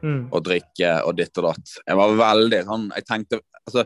[0.00, 0.30] Mm.
[0.32, 1.72] og drikke og ditt og datt.
[1.84, 3.84] Jeg var veldig sånn Jeg tenkte altså,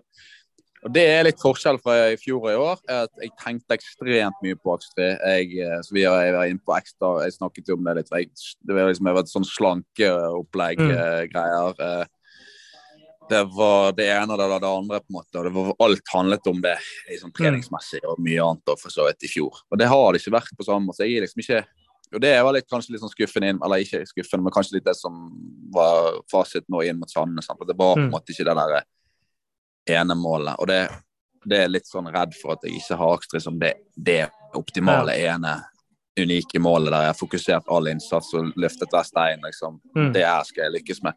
[0.85, 2.81] Og det er litt forskjell fra i fjor og i år.
[2.93, 5.07] er at Jeg tenkte ekstremt mye på Akstri.
[5.17, 7.95] Jeg, eh, så vi har, jeg var inne på ekstra Jeg snakket jo om det
[7.97, 8.11] litt.
[8.13, 8.29] Jeg,
[8.69, 10.91] det var liksom, jeg var et sånn slankeopplegg Mm.
[10.91, 12.05] eh.
[12.05, 12.07] Mm.
[13.31, 15.39] det var det ene og det, det andre, på en måte.
[15.41, 16.77] Og det var, alt handlet om det
[17.09, 19.63] liksom, treningsmessig og mye annet for så vidt i fjor.
[19.73, 21.07] Og det har det ikke vært på samme måte.
[21.09, 21.65] Jeg er liksom ikke
[22.15, 24.85] og det var litt, kanskje litt sånn skuffende inn, eller ikke skuffende, men kanskje litt
[24.87, 25.17] det som
[25.75, 27.49] var fasit nå inn mot Sandnes.
[27.49, 28.13] Det var på en Mm.
[28.13, 28.85] måte ikke det der
[29.91, 30.57] ene målet.
[30.59, 30.89] Og det,
[31.45, 35.17] det er litt sånn redd for at jeg ikke har Akstrid som det, det optimale
[35.19, 35.59] ene
[36.21, 39.41] unike målet der jeg har fokusert all innsats og løftet hver stein.
[39.43, 39.81] liksom.
[39.97, 40.13] Mm.
[40.15, 41.15] Det her skal jeg lykkes med.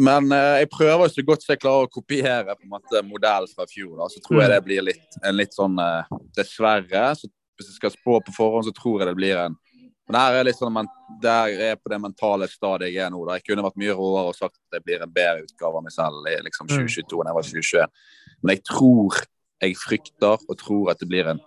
[0.00, 3.48] Men eh, jeg prøver så godt som jeg klarer å kopiere på en måte modell
[3.50, 3.96] fra fjor.
[3.98, 4.54] da, Så tror jeg Mm.
[4.54, 6.04] det blir litt, en litt sånn eh,
[6.36, 9.56] Dessverre, så hvis jeg skal spå på forhånd, så tror jeg det blir en
[10.10, 10.78] Men det her er litt sånn,
[11.22, 13.20] der er på det mentale stadiet jeg er nå.
[13.28, 13.36] Da.
[13.38, 15.94] Jeg kunne vært mye råere og sagt at det blir en bedre utgave av meg
[15.94, 17.94] selv i liksom 2022 enn jeg var i 2021.
[18.42, 19.20] Men jeg tror,
[19.62, 21.40] jeg frykter og tror at det blir en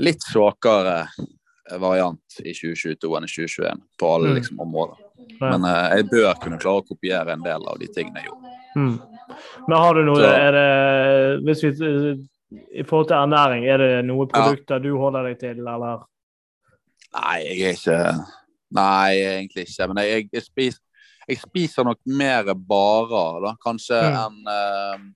[0.00, 0.96] litt svakere
[1.84, 4.34] variant i 2022 enn i 2021 på alle Mm.
[4.40, 4.96] liksom, områder.
[5.40, 8.56] Men uh, jeg bør kunne klare å kopiere en del av de tingene jeg gjorde.
[8.76, 8.96] Mm.
[9.68, 11.70] Men har du noe er det, hvis vi,
[12.80, 14.32] I forhold til ernæring, er det noen Ja.
[14.40, 16.06] produkter du holder deg til, eller?
[17.16, 18.26] Nei, jeg er ikke
[18.70, 19.86] Nei, egentlig ikke.
[19.90, 20.80] Men jeg, jeg, spiser,
[21.28, 24.20] jeg spiser nok mer barer, da, kanskje, Mm.
[24.20, 25.08] enn eh,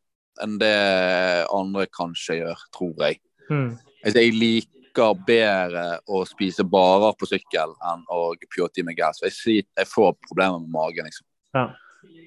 [0.42, 3.20] enn det andre kanskje gjør, tror jeg.
[3.48, 3.76] Mm.
[4.04, 9.22] Altså, jeg liker bedre å spise barer på sykkel enn å pjåte i meg gass.
[9.22, 11.26] Jeg, jeg får problemer med magen, liksom.
[11.54, 11.68] Ja.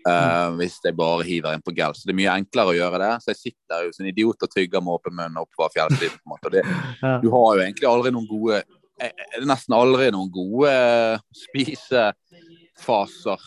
[0.08, 1.92] Eh, hvis jeg bare hiver inn på gel.
[1.94, 3.12] Så det er mye enklere å gjøre det.
[3.26, 6.16] Så jeg sitter jo som en idiot og tygger med åpen munn oppover fjellsiden.
[6.16, 6.54] på en måte.
[6.56, 6.64] Det,
[7.04, 7.18] Ja.
[7.20, 8.64] du har jo egentlig aldri noen gode
[9.02, 13.42] eh, det Nesten aldri noen gode eh, spisefaser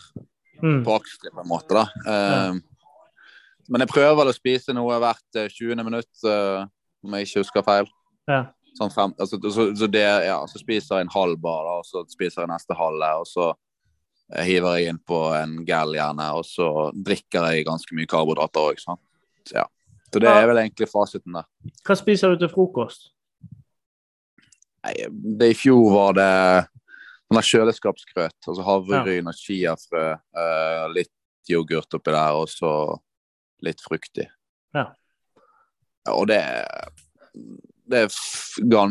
[0.61, 0.83] Mm.
[0.85, 1.73] på aksjer, på en måte.
[1.73, 1.87] da.
[2.07, 2.53] Eh,
[3.69, 5.83] Men jeg prøver vel å spise noe hvert eh, 20.
[5.85, 6.65] minutt, uh,
[7.05, 7.87] om jeg ikke husker feil.
[8.27, 8.41] Ja.
[8.75, 11.87] Sånn fem, altså, så, så, det, ja, så spiser jeg en halv bar, da, og
[11.87, 13.11] så spiser jeg neste halve.
[13.21, 13.45] Og så
[14.33, 18.73] eh, hiver jeg inn på en gel gjerne, og så drikker jeg ganske mye karbohydrater
[18.73, 18.81] òg.
[18.81, 18.97] Så,
[19.55, 19.63] ja.
[20.11, 21.47] så det er vel egentlig fasiten der.
[21.87, 23.13] Hva spiser du til frokost?
[24.81, 24.93] Nei,
[25.39, 26.29] det I fjor var det
[27.31, 28.37] sånn kjøleskapsgrøt.
[28.47, 30.05] Altså havregryn og chiafrø.
[30.35, 32.71] Uh, litt yoghurt oppi der, og så
[33.65, 34.27] litt fruktig.
[34.75, 34.89] Ja.
[36.01, 36.41] Ja, og det
[37.91, 38.07] det,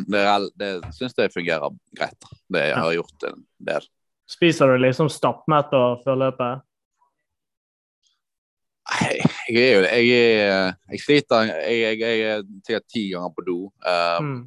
[0.07, 0.25] det,
[0.61, 2.27] det syns jeg fungerer greit.
[2.53, 3.87] Det jeg har gjort en del.
[4.31, 5.73] Spiser du liksom stappmett
[6.05, 6.67] før løpet?
[8.91, 9.17] Nei,
[9.49, 13.47] Jeg er jo jeg, er, jeg sliter Jeg, jeg, jeg er sikkert ti ganger på
[13.47, 14.41] do, Uh, Mm.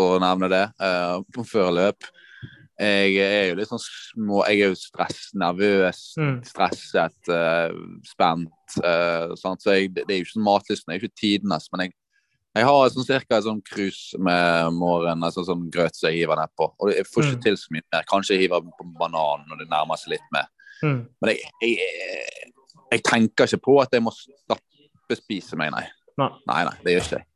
[0.00, 2.08] For å nevne det, uh, på før løp.
[2.80, 6.38] Jeg er jo litt sånn små Jeg er jo stress, nervøs, Mm.
[6.48, 7.68] stresset, uh,
[8.08, 8.48] spent.
[8.80, 9.60] Uh, sant?
[9.60, 11.92] Så jeg, det er jo ikke sånn matlysten, det er ikke tidenes, men jeg,
[12.56, 16.40] jeg har sånn cirka et sånn krus med morgen, altså sånn grøt som jeg hiver
[16.40, 16.70] nedpå.
[16.80, 17.42] Og jeg får ikke Mm.
[17.44, 18.08] til så mye mer.
[18.10, 20.48] Kanskje jeg hiver på banan når det nærmer seg litt mer.
[20.82, 21.04] Mm.
[21.20, 21.76] Men jeg, jeg,
[22.96, 25.84] jeg tenker ikke på at jeg må stappespise meg, nei.
[26.18, 26.30] Nei.
[26.48, 27.26] Nei, nei, det gjør ikke jeg.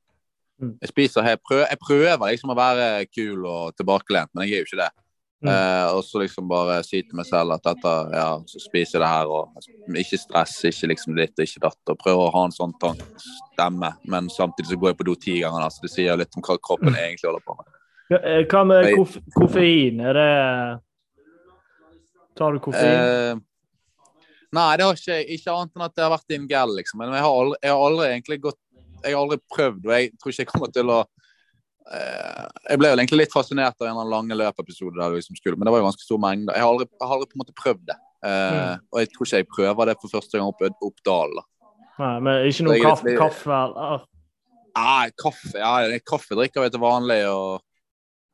[0.63, 0.77] Mm.
[0.81, 4.63] Jeg spiser jeg prøver, jeg prøver liksom å være kul og tilbakelent, men jeg er
[4.63, 4.93] jo ikke det.
[5.45, 5.51] Mm.
[5.53, 9.03] Eh, og så liksom bare si til meg selv at dette, ja, så spiser jeg
[9.03, 11.81] det her, og ikke stress, ikke liksom ditt og ikke datt.
[11.93, 15.39] Og prøver å ha en sånn tankstemme men samtidig så går jeg på do ti
[15.43, 17.71] ganger, så det sier litt om hva kroppen egentlig holder på med.
[18.15, 18.91] Eh, Hva med
[19.33, 20.01] koffein?
[20.05, 20.81] Er det
[22.37, 22.85] Tar du koffein?
[22.85, 23.37] Eh,
[24.53, 25.21] nei, det har ikke.
[25.37, 27.01] Ikke annet enn at det har vært i en gel, liksom.
[27.01, 28.61] Men jeg har aldri, jeg har aldri egentlig gått
[29.05, 30.99] Jeg har aldri prøvd, og jeg tror ikke jeg kommer til å
[31.93, 35.37] eh, Jeg ble jo egentlig litt fascinert av en eller annen lange løpepisode der, liksom
[35.39, 36.55] skulle, men det var jo ganske stor mengde.
[36.57, 37.99] Jeg har aldri, jeg har aldri på en måte prøvd det.
[38.25, 41.45] Eh, Og jeg tror ikke jeg prøver det for første gang opp, opp dalen.
[41.99, 43.07] Nei, men ikke noe kaffe?
[43.11, 44.07] litt- kaffe eller?
[44.75, 47.21] Nei, kaffe ja, kaffe drikker vi til vanlig.
[47.31, 47.61] og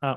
[0.02, 0.14] Ja.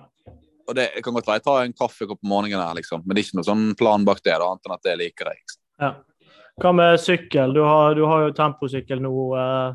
[0.70, 3.02] og det kan godt være jeg tar en kaffekopp på morgenen, her, liksom.
[3.06, 5.26] men det er ikke noe sånn plan bak det, da, annet enn at det liker
[5.34, 5.42] jeg.
[5.42, 5.62] Liksom.
[5.82, 5.94] ja.
[6.62, 7.54] Hva med sykkel?
[7.54, 9.12] Du har, du har jo temposykkel nå.
[9.36, 9.74] eh,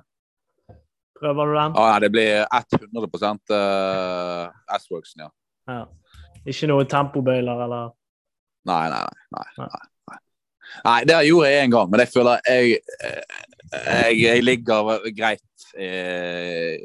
[1.18, 1.76] Prøver du den?
[1.76, 3.08] Ja, det blir 100
[3.50, 5.30] uh, S-Worksen, ja.
[5.68, 5.84] Ja.
[6.48, 7.94] Ikke noe tempobøyler eller
[8.68, 9.00] Nei, nei,
[9.32, 9.44] nei.
[9.58, 9.68] nei,
[10.10, 10.18] nei,
[10.84, 10.96] nei.
[11.08, 12.80] det gjorde jeg en gang, men jeg føler jeg,
[13.72, 16.76] jeg, jeg ligger greit eh,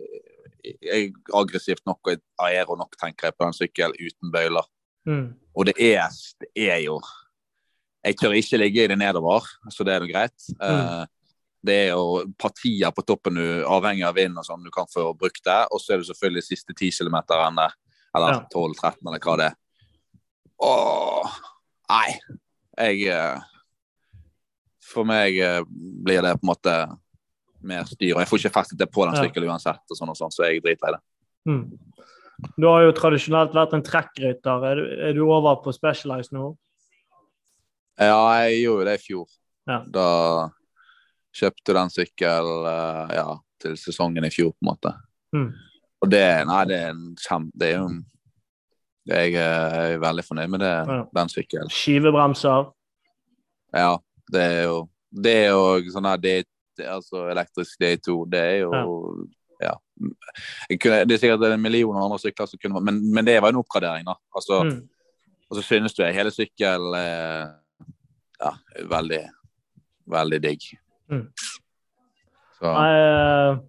[0.63, 4.69] Jeg er aggressivt nok og aero nok, tenker jeg, på en sykkel uten bøyler.
[5.09, 5.25] mm.
[5.53, 6.07] Og det er,
[6.41, 7.01] det er jo
[8.03, 10.47] Jeg tør ikke ligge i det nedover, så det er jo greit.
[10.59, 11.03] Eh,
[11.63, 15.13] det er jo partier på toppen du avhengig av vind og sånn du kan få
[15.15, 15.59] brukt det.
[15.71, 17.69] Og så er det selvfølgelig siste 10 kilometerne,
[18.15, 19.55] eller 12-13, eller hva det er.
[20.63, 21.37] Åh,
[21.93, 22.09] nei.
[22.77, 23.39] Jeg eh,
[24.83, 26.75] For meg eh, blir det på en måte
[27.63, 28.15] mer styr.
[28.17, 30.45] Og jeg får ikke festet det på den sykkelen uansett, og sånn og sånn, så
[30.49, 31.01] jeg driter i det.
[31.49, 31.63] Mm.
[32.59, 34.67] Du har jo tradisjonelt vært en trekkrytter.
[34.67, 36.51] Er, du- er du over på Specialized nå?
[38.01, 39.27] Ja, jeg gjorde jo det i fjor.
[39.69, 39.79] Ja.
[39.87, 40.07] Da
[41.33, 43.27] kjøpte den sykkel eh, ja,
[43.63, 44.93] til sesongen i fjor, på en måte.
[45.35, 45.49] Mm.
[46.03, 47.57] Og det, nei, det er en kjempe...
[47.59, 48.03] Det er jo en-
[49.05, 51.03] Jeg er veldig fornøyd med det, Ja.
[51.15, 51.69] den sykkelen.
[51.69, 52.69] Skivebremser?
[53.75, 53.97] Ja,
[54.31, 54.77] det er jo
[55.23, 56.45] Det er jo sånn her det,
[56.77, 58.71] det, Altså elektrisk D2, det er jo
[59.59, 59.73] Ja.
[59.73, 59.73] ja.
[60.79, 63.59] kunne, det er sikkert en million andre sykler som kunne men, men det var en
[63.59, 64.15] oppgradering, da.
[64.35, 64.87] Altså, Mm.
[65.51, 67.47] Og så synes du hele sykkel eh,
[68.41, 68.51] ja,
[68.89, 69.19] veldig,
[70.09, 70.63] veldig digg.
[71.13, 71.23] Mm.
[72.57, 73.61] Så Nei, eh,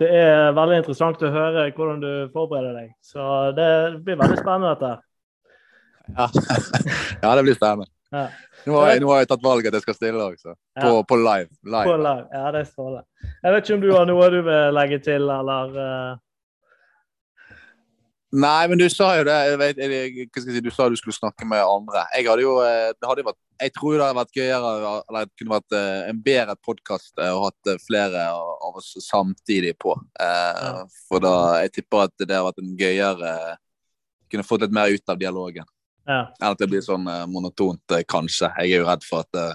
[0.00, 2.92] det er veldig interessant å høre hvordan du forbereder deg.
[3.04, 3.24] Så
[3.56, 3.70] det
[4.04, 4.92] blir veldig spennende, dette.
[6.16, 6.28] Ja.
[7.24, 7.90] ja, det blir spennende.
[8.12, 8.26] Ja.
[8.66, 10.52] Nå har, jeg, nå har jeg tatt valget at jeg skal stille òg, så.
[10.76, 11.04] På, Ja.
[11.08, 11.48] på live.
[11.64, 11.86] live.
[11.88, 12.26] På live.
[12.32, 13.30] Ja, det er strålende.
[13.42, 16.20] Jeg vet ikke om du har noe du vil legge til, eller uh...
[18.32, 19.38] Nei, men du sa jo det.
[19.50, 22.06] Jeg vet, jeg, hva skal jeg si, du sa du skulle snakke med andre.
[22.16, 24.70] Jeg hadde jo eh, det hadde jo vært, jeg tror det hadde vært gøyere
[25.08, 29.74] eller det kunne vært eh, en bedre podkast å hatt eh, flere av oss samtidig
[29.82, 29.94] på.
[30.20, 30.84] Eh, Ja.
[31.08, 33.34] For da jeg tipper at det har vært en gøyere
[34.32, 35.66] Kunne fått litt mer ut av dialogen.
[36.08, 36.22] ja.
[36.40, 38.48] Enn at det blir sånn eh, monotont, eh, kanskje.
[38.62, 39.54] Jeg er jo redd for at eh,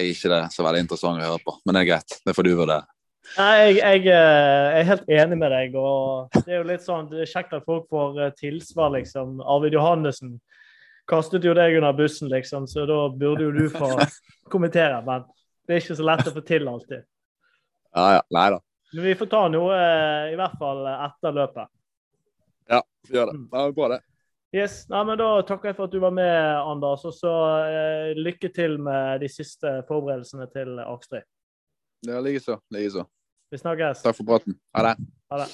[0.00, 1.58] jeg ikke er så veldig interessant å høre på.
[1.66, 2.16] Men det er greit.
[2.24, 2.86] Det får du vurdere.
[3.36, 5.74] Nei, jeg, jeg eh, er helt enig med deg.
[5.78, 9.36] og Det er jo litt sånn, det er kjekt at folk får eh, tilsvar, liksom.
[9.44, 10.38] Arvid Johannessen
[11.08, 13.92] kastet jo deg under bussen, liksom, så da burde jo du få
[14.52, 15.00] kommentere.
[15.06, 15.24] Men
[15.66, 17.06] det er ikke så lett å få til alltid.
[17.94, 18.22] Ja, ja.
[18.34, 18.60] Nei da.
[18.92, 21.70] Men vi får ta noe eh, i hvert fall etter løpet.
[22.70, 22.80] Ja,
[23.10, 23.36] gjør det.
[23.38, 23.48] Mm.
[23.50, 24.00] Det er bra, det.
[24.50, 27.04] Yes, Nei, men Da takker jeg for at du var med, Anders.
[27.06, 27.34] Og så
[27.70, 31.26] eh, lykke til med de siste forberedelsene til Akstrid.
[32.06, 32.58] Ja, Likeså.
[32.74, 33.06] Likeså.
[33.50, 34.02] Vi snakkes.
[34.06, 34.58] Takk for praten.
[34.74, 34.96] Ha det.
[35.30, 35.52] Ha det.